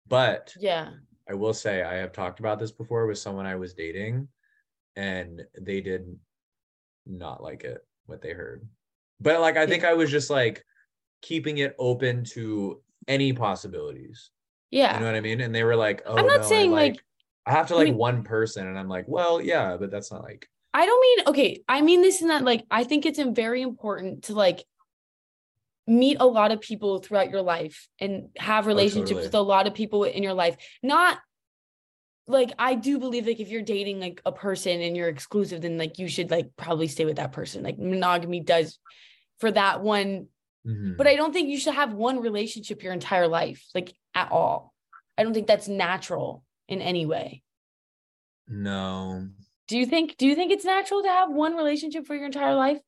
[0.07, 0.91] But Yeah.
[1.29, 4.29] I will say I have talked about this before with someone I was dating,
[4.95, 6.17] and they did
[7.05, 8.67] not like it what they heard.
[9.19, 10.63] But like I think I was just like
[11.21, 14.31] keeping it open to any possibilities.
[14.71, 14.93] Yeah.
[14.95, 15.41] You know what I mean?
[15.41, 17.01] And they were like, "Oh, I'm not no, I saying, like-
[17.45, 20.11] I have to I like mean- one person," and I'm like, "Well, yeah, but that's
[20.11, 21.63] not like I don't mean okay.
[21.67, 24.63] I mean this in that like I think it's very important to like
[25.87, 29.25] meet a lot of people throughout your life and have relationships totally.
[29.27, 30.57] with a lot of people in your life.
[30.83, 31.17] Not
[32.27, 35.77] like I do believe like if you're dating like a person and you're exclusive, then
[35.77, 37.63] like you should like probably stay with that person.
[37.63, 38.77] Like monogamy does
[39.39, 40.27] for that one,
[40.67, 40.97] Mhm.
[40.97, 44.73] but I don't think you should have one relationship your entire life, like at all.
[45.17, 47.43] I don't think that's natural in any way.
[48.47, 49.27] no,
[49.67, 52.55] Do you think do you think it's natural to have one relationship for your entire
[52.55, 52.79] life?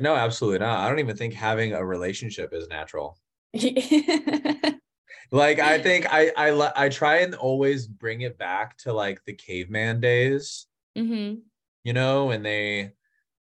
[0.00, 0.78] no, absolutely not.
[0.84, 3.18] I don't even think having a relationship is natural.
[5.30, 9.34] Like I think I I I try and always bring it back to like the
[9.34, 10.66] caveman days,
[10.96, 11.34] hmm
[11.84, 12.92] you know, when they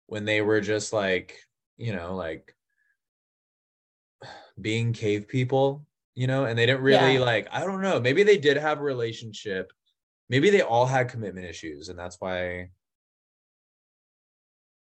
[0.08, 1.40] when they were just like,
[1.78, 2.56] you know, like
[4.60, 5.86] being cave people,
[6.16, 7.20] you know, and they didn't really Yeah.
[7.22, 9.72] like I don't know, maybe they did have a relationship.
[10.30, 12.70] Maybe they all had commitment issues and that's why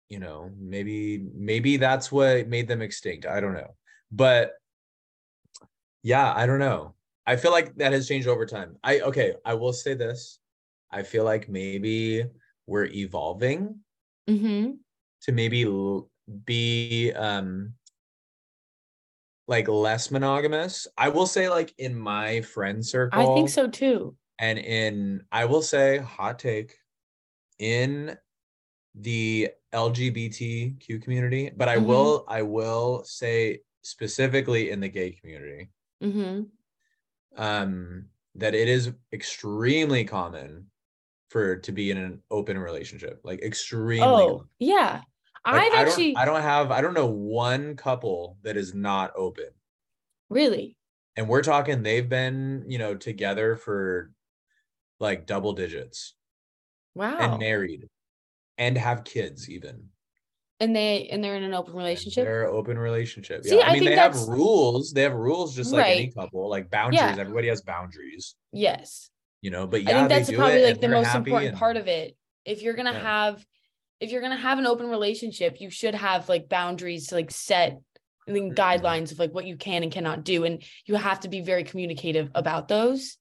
[0.10, 3.26] you know, maybe maybe that's what made them extinct.
[3.26, 3.76] I don't know.
[4.12, 4.54] But
[6.04, 6.96] yeah, I don't know.
[7.26, 8.78] I feel like that has changed over time.
[8.84, 10.40] I okay, I will say this.
[10.92, 12.26] I feel like maybe
[12.68, 13.80] we're evolving
[14.28, 14.72] hmm
[15.24, 15.66] to maybe
[16.46, 17.74] be um
[19.48, 20.88] like less monogamous.
[20.98, 24.16] I will say like in my friend circle I think so too.
[24.40, 26.74] and in I will say hot take
[27.60, 28.18] in
[28.96, 31.86] the LGBTQ community, but I Mhm.
[31.88, 35.70] will I will say specifically in the gay community
[36.02, 36.44] hmm
[37.36, 40.68] um that it is extremely common
[41.30, 44.50] for to be in an open relationship like extremely Oh, common.
[44.60, 45.02] yeah.
[45.46, 48.74] Like, I've I actually don't I don't have I don't know one couple that is
[48.74, 49.50] not open
[50.30, 50.78] really.
[51.18, 54.12] and we're talking they've been you know together for
[55.00, 56.14] like double digits
[56.96, 57.18] Wow.
[57.20, 57.88] and married
[58.58, 59.90] and have kids even
[60.60, 62.24] and they and they're in an open And relationship.
[62.24, 65.56] they're open relationship See, yeah I i mean think they have rules they have rules
[65.56, 67.18] just like any couple like boundaries Yeah.
[67.20, 69.10] everybody has boundaries Yes.
[69.42, 71.76] you know but I yeah think they that's probably like the most important and- part
[71.78, 72.16] of it.
[72.46, 73.02] If you're gonna Yeah.
[73.02, 73.46] have
[74.04, 77.80] if you're gonna have an open relationship, you should have like boundaries to like set
[78.28, 78.56] and then Mhm.
[78.56, 80.44] guidelines of like what you can and cannot do.
[80.44, 83.18] And you have to be very communicative about those.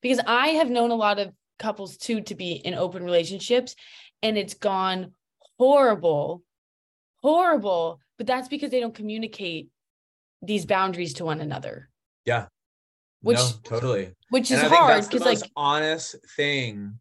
[0.00, 3.74] Because I have known a lot of couples too to be in open relationships
[4.22, 5.14] and it's gone
[5.58, 6.42] horrible,
[7.22, 8.00] horrible.
[8.16, 9.68] But that's because they don't communicate
[10.42, 11.88] these boundaries to one another,
[12.24, 12.46] yeah
[13.22, 17.00] which- no totally which and is hard because like honest thing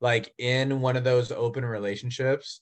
[0.00, 2.60] like in one of those open relationships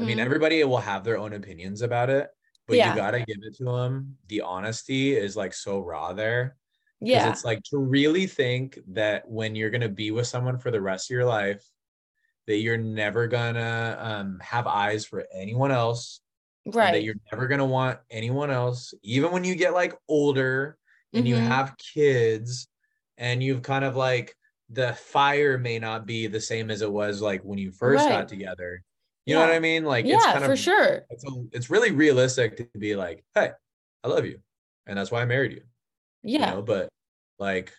[0.00, 2.28] i mean mhm, everybody will have their own opinions about it
[2.66, 2.90] but Yeah.
[2.90, 6.56] you got to give it to them the honesty is like so raw there
[7.00, 10.80] yeah, it's like to really think that when you're to be with someone for the
[10.80, 11.64] rest of your life
[12.46, 16.20] that you're never gonna um, have eyes for anyone else
[16.66, 16.92] right.
[16.92, 20.78] that you're never gonna want anyone else even when you get like older
[21.14, 21.46] and you Mhm.
[21.48, 22.68] have kids
[23.18, 24.36] and you've kind of like
[24.70, 28.10] the fire may not be the same as it was like when you first Right.
[28.10, 28.82] got together
[29.26, 31.06] you know what i mean like it's yeah, kind for of sure.
[31.10, 33.50] it's, a, it's really realistic to be like hey
[34.02, 34.38] i love you
[34.86, 35.62] and that's why i married you
[36.22, 36.50] you Yeah.
[36.52, 36.88] know but
[37.38, 37.72] like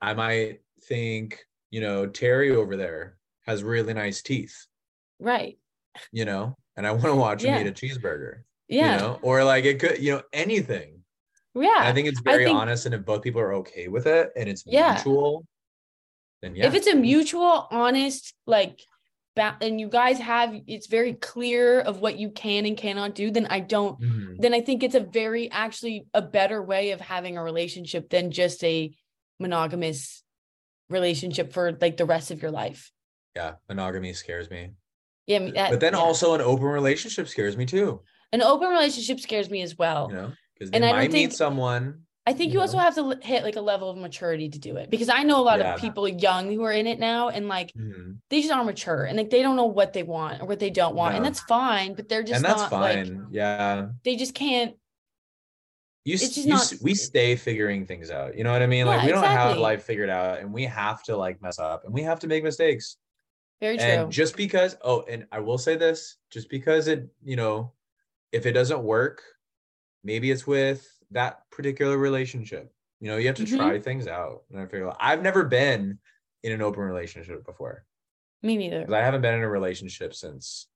[0.00, 4.66] i might think you know terry over there has really nice teeth
[5.18, 5.58] Right.
[6.12, 8.94] you know and i want to watch him eat a cheeseburger Yeah.
[8.94, 10.97] you know or like it could you know anything
[11.60, 11.78] yeah.
[11.78, 14.30] And i think it's very think- honest and if both people are okay with it
[14.36, 14.94] and it's Yeah.
[14.94, 15.46] mutual
[16.42, 18.80] then yeah If it's a mutual, honest, like,
[19.34, 23.30] ba- and you guys have, it's very clear of what you can and cannot do,
[23.32, 24.36] then I don't, Mhm.
[24.38, 28.30] then I think it's a very, actually, a better way of having a relationship than
[28.30, 28.94] just a
[29.40, 30.22] monogamous
[30.90, 32.92] relationship for like the rest of your life.
[33.36, 34.70] yeah monogamy scares me
[35.26, 35.40] Yeah.
[35.50, 35.98] That- but then yeah.
[35.98, 38.02] also an open relationship scares me too
[38.32, 40.08] an open relationship scares me as well.
[40.10, 42.76] you know because And they I don't meet think- someone I think you you also
[42.76, 45.44] have to hit like a level of maturity to do it because I know a
[45.50, 45.74] lot Yeah.
[45.74, 48.18] of people young who are in it now and like Mhm.
[48.28, 50.68] they just aren't mature and like they don't know what they want or what they
[50.68, 53.88] don't want and that's fine but they're just and that's not fine like yeah.
[54.04, 54.76] they just can't
[56.04, 58.84] you, It's just you not- we stay figuring things out you know what i mean?
[58.86, 61.84] Like Yeah, we don't have life figured out and we have to like mess up
[61.86, 62.98] and we have to make mistakes.
[63.60, 63.86] Very true.
[63.86, 67.72] and just because oh and i will say this just because it you know
[68.32, 69.22] if it doesn't work
[70.04, 72.72] maybe it's with that particular relationship.
[73.00, 73.56] You know you have to Mhm.
[73.56, 76.00] try things out and i figure i've never been
[76.42, 77.84] in an open relationship before.
[78.42, 78.92] Me neither.
[78.94, 80.66] i haven't been in a relationship since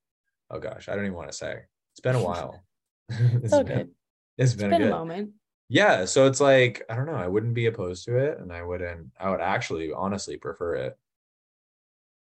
[0.50, 1.62] oh gosh i don't even want to say.
[1.92, 2.62] It's been a while.
[3.08, 3.90] It's all good.
[4.38, 5.30] It's it's been, been a a good moment.
[5.68, 8.62] Yeah so it's like i don't know i wouldn't be opposed to it and i
[8.62, 10.98] wouldn't i would actually honestly prefer it.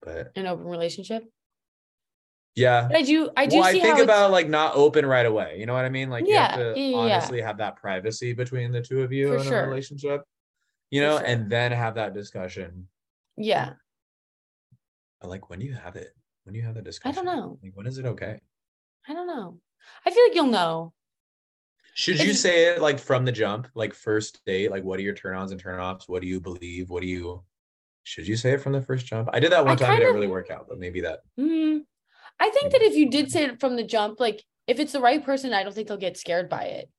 [0.02, 1.24] But an open relationship
[2.56, 2.86] Yeah.
[2.88, 5.56] But I do I do well, I think about like not open right away.
[5.58, 6.08] You know what I mean?
[6.10, 7.14] Like you have Yeah, to yeah, yeah, yeah.
[7.16, 9.60] honestly have that privacy between the two of you For in sure.
[9.64, 10.22] a relationship.
[10.90, 11.26] You know, sure.
[11.26, 12.88] and then have that discussion.
[13.36, 13.72] yeah.
[15.20, 16.14] But, Like when do you have it?
[16.44, 17.18] When do you have that discussion?
[17.18, 17.58] I don't know.
[17.62, 18.38] Like when is it okay?
[19.08, 19.58] I don't know.
[20.06, 20.92] I feel like you'll know.
[21.94, 24.70] Should If you say it like from the jump, like first date?
[24.70, 26.08] Like what are your turn ons and turn offs?
[26.08, 26.90] What do you believe?
[26.90, 27.42] What do you
[28.04, 29.30] should you say it from the first jump?
[29.32, 31.80] I did that one I time, it didn't really work out, but maybe that Mm,
[32.40, 35.00] I think that if you did say it from the jump, like if it's the
[35.00, 36.90] right person, I don't think they'll get scared by it.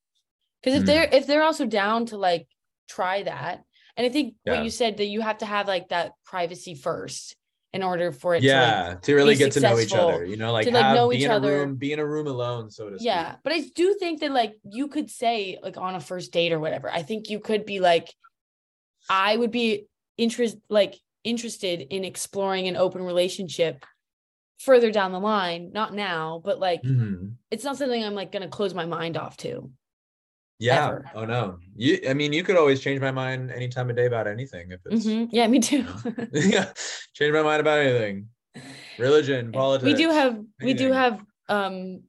[0.61, 0.85] Because if Mm.
[0.87, 2.47] they're if they're also down to like
[2.87, 3.63] try that,
[3.97, 4.53] and I think Yeah.
[4.53, 7.35] what you said that you have to have like that privacy first
[7.73, 10.37] in order for it to like yeah, to really get to know each other, you
[10.37, 11.59] know, like, to, like, have, know be each in a other.
[11.59, 13.05] room, be in a room alone, so to speak.
[13.05, 16.53] Yeah, but I do think that like you could say like on a first date
[16.53, 16.89] or whatever.
[16.89, 18.13] I think you could be like,
[19.09, 23.85] I would be interest like interested in exploring an open relationship
[24.59, 27.33] further down the line, not now, but like Mhm.
[27.51, 29.71] it's not something I'm like gonna close my mind off to.
[30.59, 30.87] Yeah.
[30.87, 31.11] Ever.
[31.13, 31.59] Oh no.
[31.75, 34.71] You I mean you could always change my mind any time of day about anything
[34.71, 35.29] if it's Mhm.
[35.31, 35.85] Yeah, me too.
[36.33, 36.71] yeah.
[37.13, 38.29] Change my mind about anything.
[38.97, 39.85] Religion, politics.
[39.85, 42.03] we do have we do have um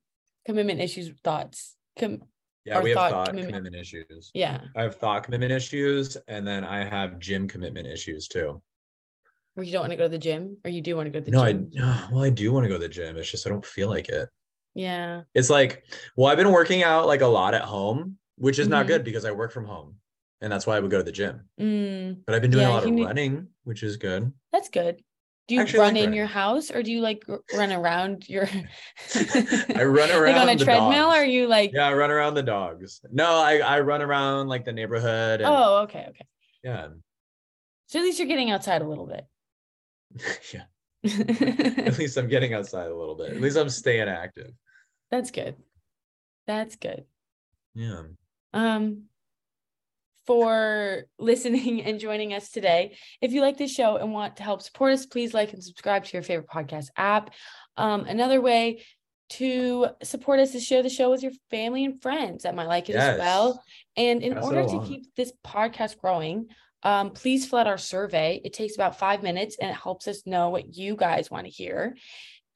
[0.46, 1.74] commitment issues thoughts.
[1.98, 2.22] Com-
[2.64, 4.30] yeah, we have thought thought commitment- commitment issues.
[4.34, 8.62] yeah, I have thought commitment issues and then I have gym commitment issues too.
[9.56, 11.18] Where you don't want to go to the gym or you do want to go
[11.18, 11.70] to the gym?
[11.72, 13.16] no, I well, I do want to go to the gym.
[13.16, 14.28] It's just I don't feel like it.
[14.74, 15.22] yeah.
[15.34, 15.84] It's like,
[16.16, 18.88] well, I've been working out like a lot at home, which is not Mhm.
[18.88, 19.96] good because I work from home.
[20.42, 21.48] And that's why I would go to the gym.
[21.58, 24.30] Mm, But I've been doing Yeah, a lot of need- running, which is good.
[24.52, 25.02] that's good.
[25.48, 26.16] Do you Actually, run like in running.
[26.18, 28.46] your house or do you like run around your
[29.14, 32.10] I run around like on a the treadmill or are you like Yeah, I run
[32.10, 33.00] around the dogs.
[33.10, 35.40] No, I, I run around like the neighborhood.
[35.40, 36.26] And, oh okay okay
[36.64, 36.88] yeah.
[37.86, 39.24] so at least you're getting outside a little bit
[40.54, 40.64] yeah.
[41.86, 43.30] At least I'm getting outside a little bit.
[43.30, 44.50] At least I'm staying active.
[45.10, 45.54] that's good
[46.46, 47.04] that's good
[47.74, 48.02] Yeah.
[48.52, 49.04] um
[50.26, 54.62] for listening and joining us today if you like this show and want to help
[54.62, 57.30] support us please like and subscribe to your favorite podcast app
[57.76, 58.82] um another way
[59.28, 62.88] to support us is share the show with your family and friends that might like
[62.88, 63.62] it as well
[63.96, 66.46] and in it order to keep this podcast growing
[66.86, 70.26] um, please fill out our survey it takes about five minutes and it helps us
[70.26, 71.96] know what you guys want to hear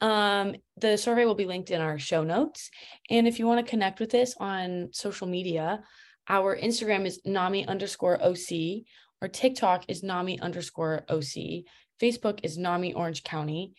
[0.01, 2.71] um, the survey will be linked in our show notes
[3.11, 5.83] and if you want to connect with us on social media
[6.31, 8.85] our Instagram is Nami underscore OC.
[9.21, 11.65] Our TikTok is Nami underscore OC.
[12.01, 13.75] Facebook is Nami Orange County.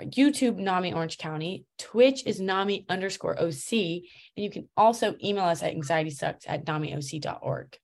[0.00, 1.64] YouTube, Nami Orange County.
[1.76, 3.72] Twitch is Nami underscore OC.
[3.72, 4.02] And
[4.36, 7.76] you can also email us at anxietysucks at namioc.org.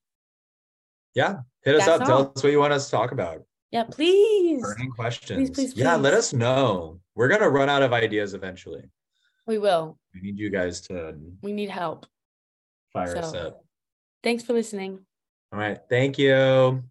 [1.13, 1.39] Yeah.
[1.65, 2.07] Hit us That's up.
[2.07, 3.43] Tell us what you want us to talk about.
[3.71, 4.61] Yeah, please.
[4.61, 5.49] Burning questions.
[5.49, 7.01] please, Yeah, let us know.
[7.15, 8.83] We're gonna run out of ideas eventually.
[9.47, 9.97] We will.
[10.13, 12.05] We need you guys to We need help.
[12.93, 13.65] fire us up.
[14.23, 14.99] Thanks for listening.
[15.51, 15.79] All right.
[15.89, 16.83] Thank you.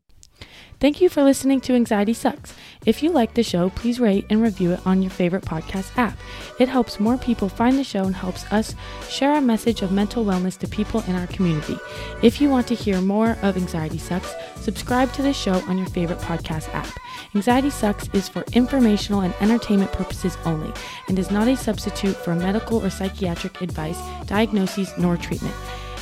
[0.85, 2.53] Thank you for listening to Anxiety Sucks.
[2.85, 6.19] If you like the show, please rate and review it on your favorite podcast app.
[6.61, 8.75] It helps more people find the show and helps us
[9.09, 11.79] share our message of mental wellness to people in our community.
[12.23, 15.87] If you want to hear more of Anxiety Sucks, subscribe to the show on your
[15.87, 16.89] favorite podcast app.
[17.35, 20.71] Anxiety Sucks is for informational and entertainment purposes only
[21.09, 25.55] and is not a substitute for medical or psychiatric advice, diagnoses, nor treatment.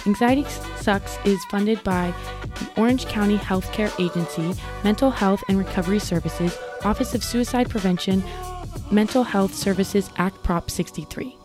[0.06, 0.44] Anxiety
[0.80, 2.12] Sucks is funded by
[2.58, 8.24] the Orange County Healthcare Agency, Mental Health and Recovery Services, Office of Suicide Prevention,
[8.90, 11.36] Mental Health Services Act Prop 63.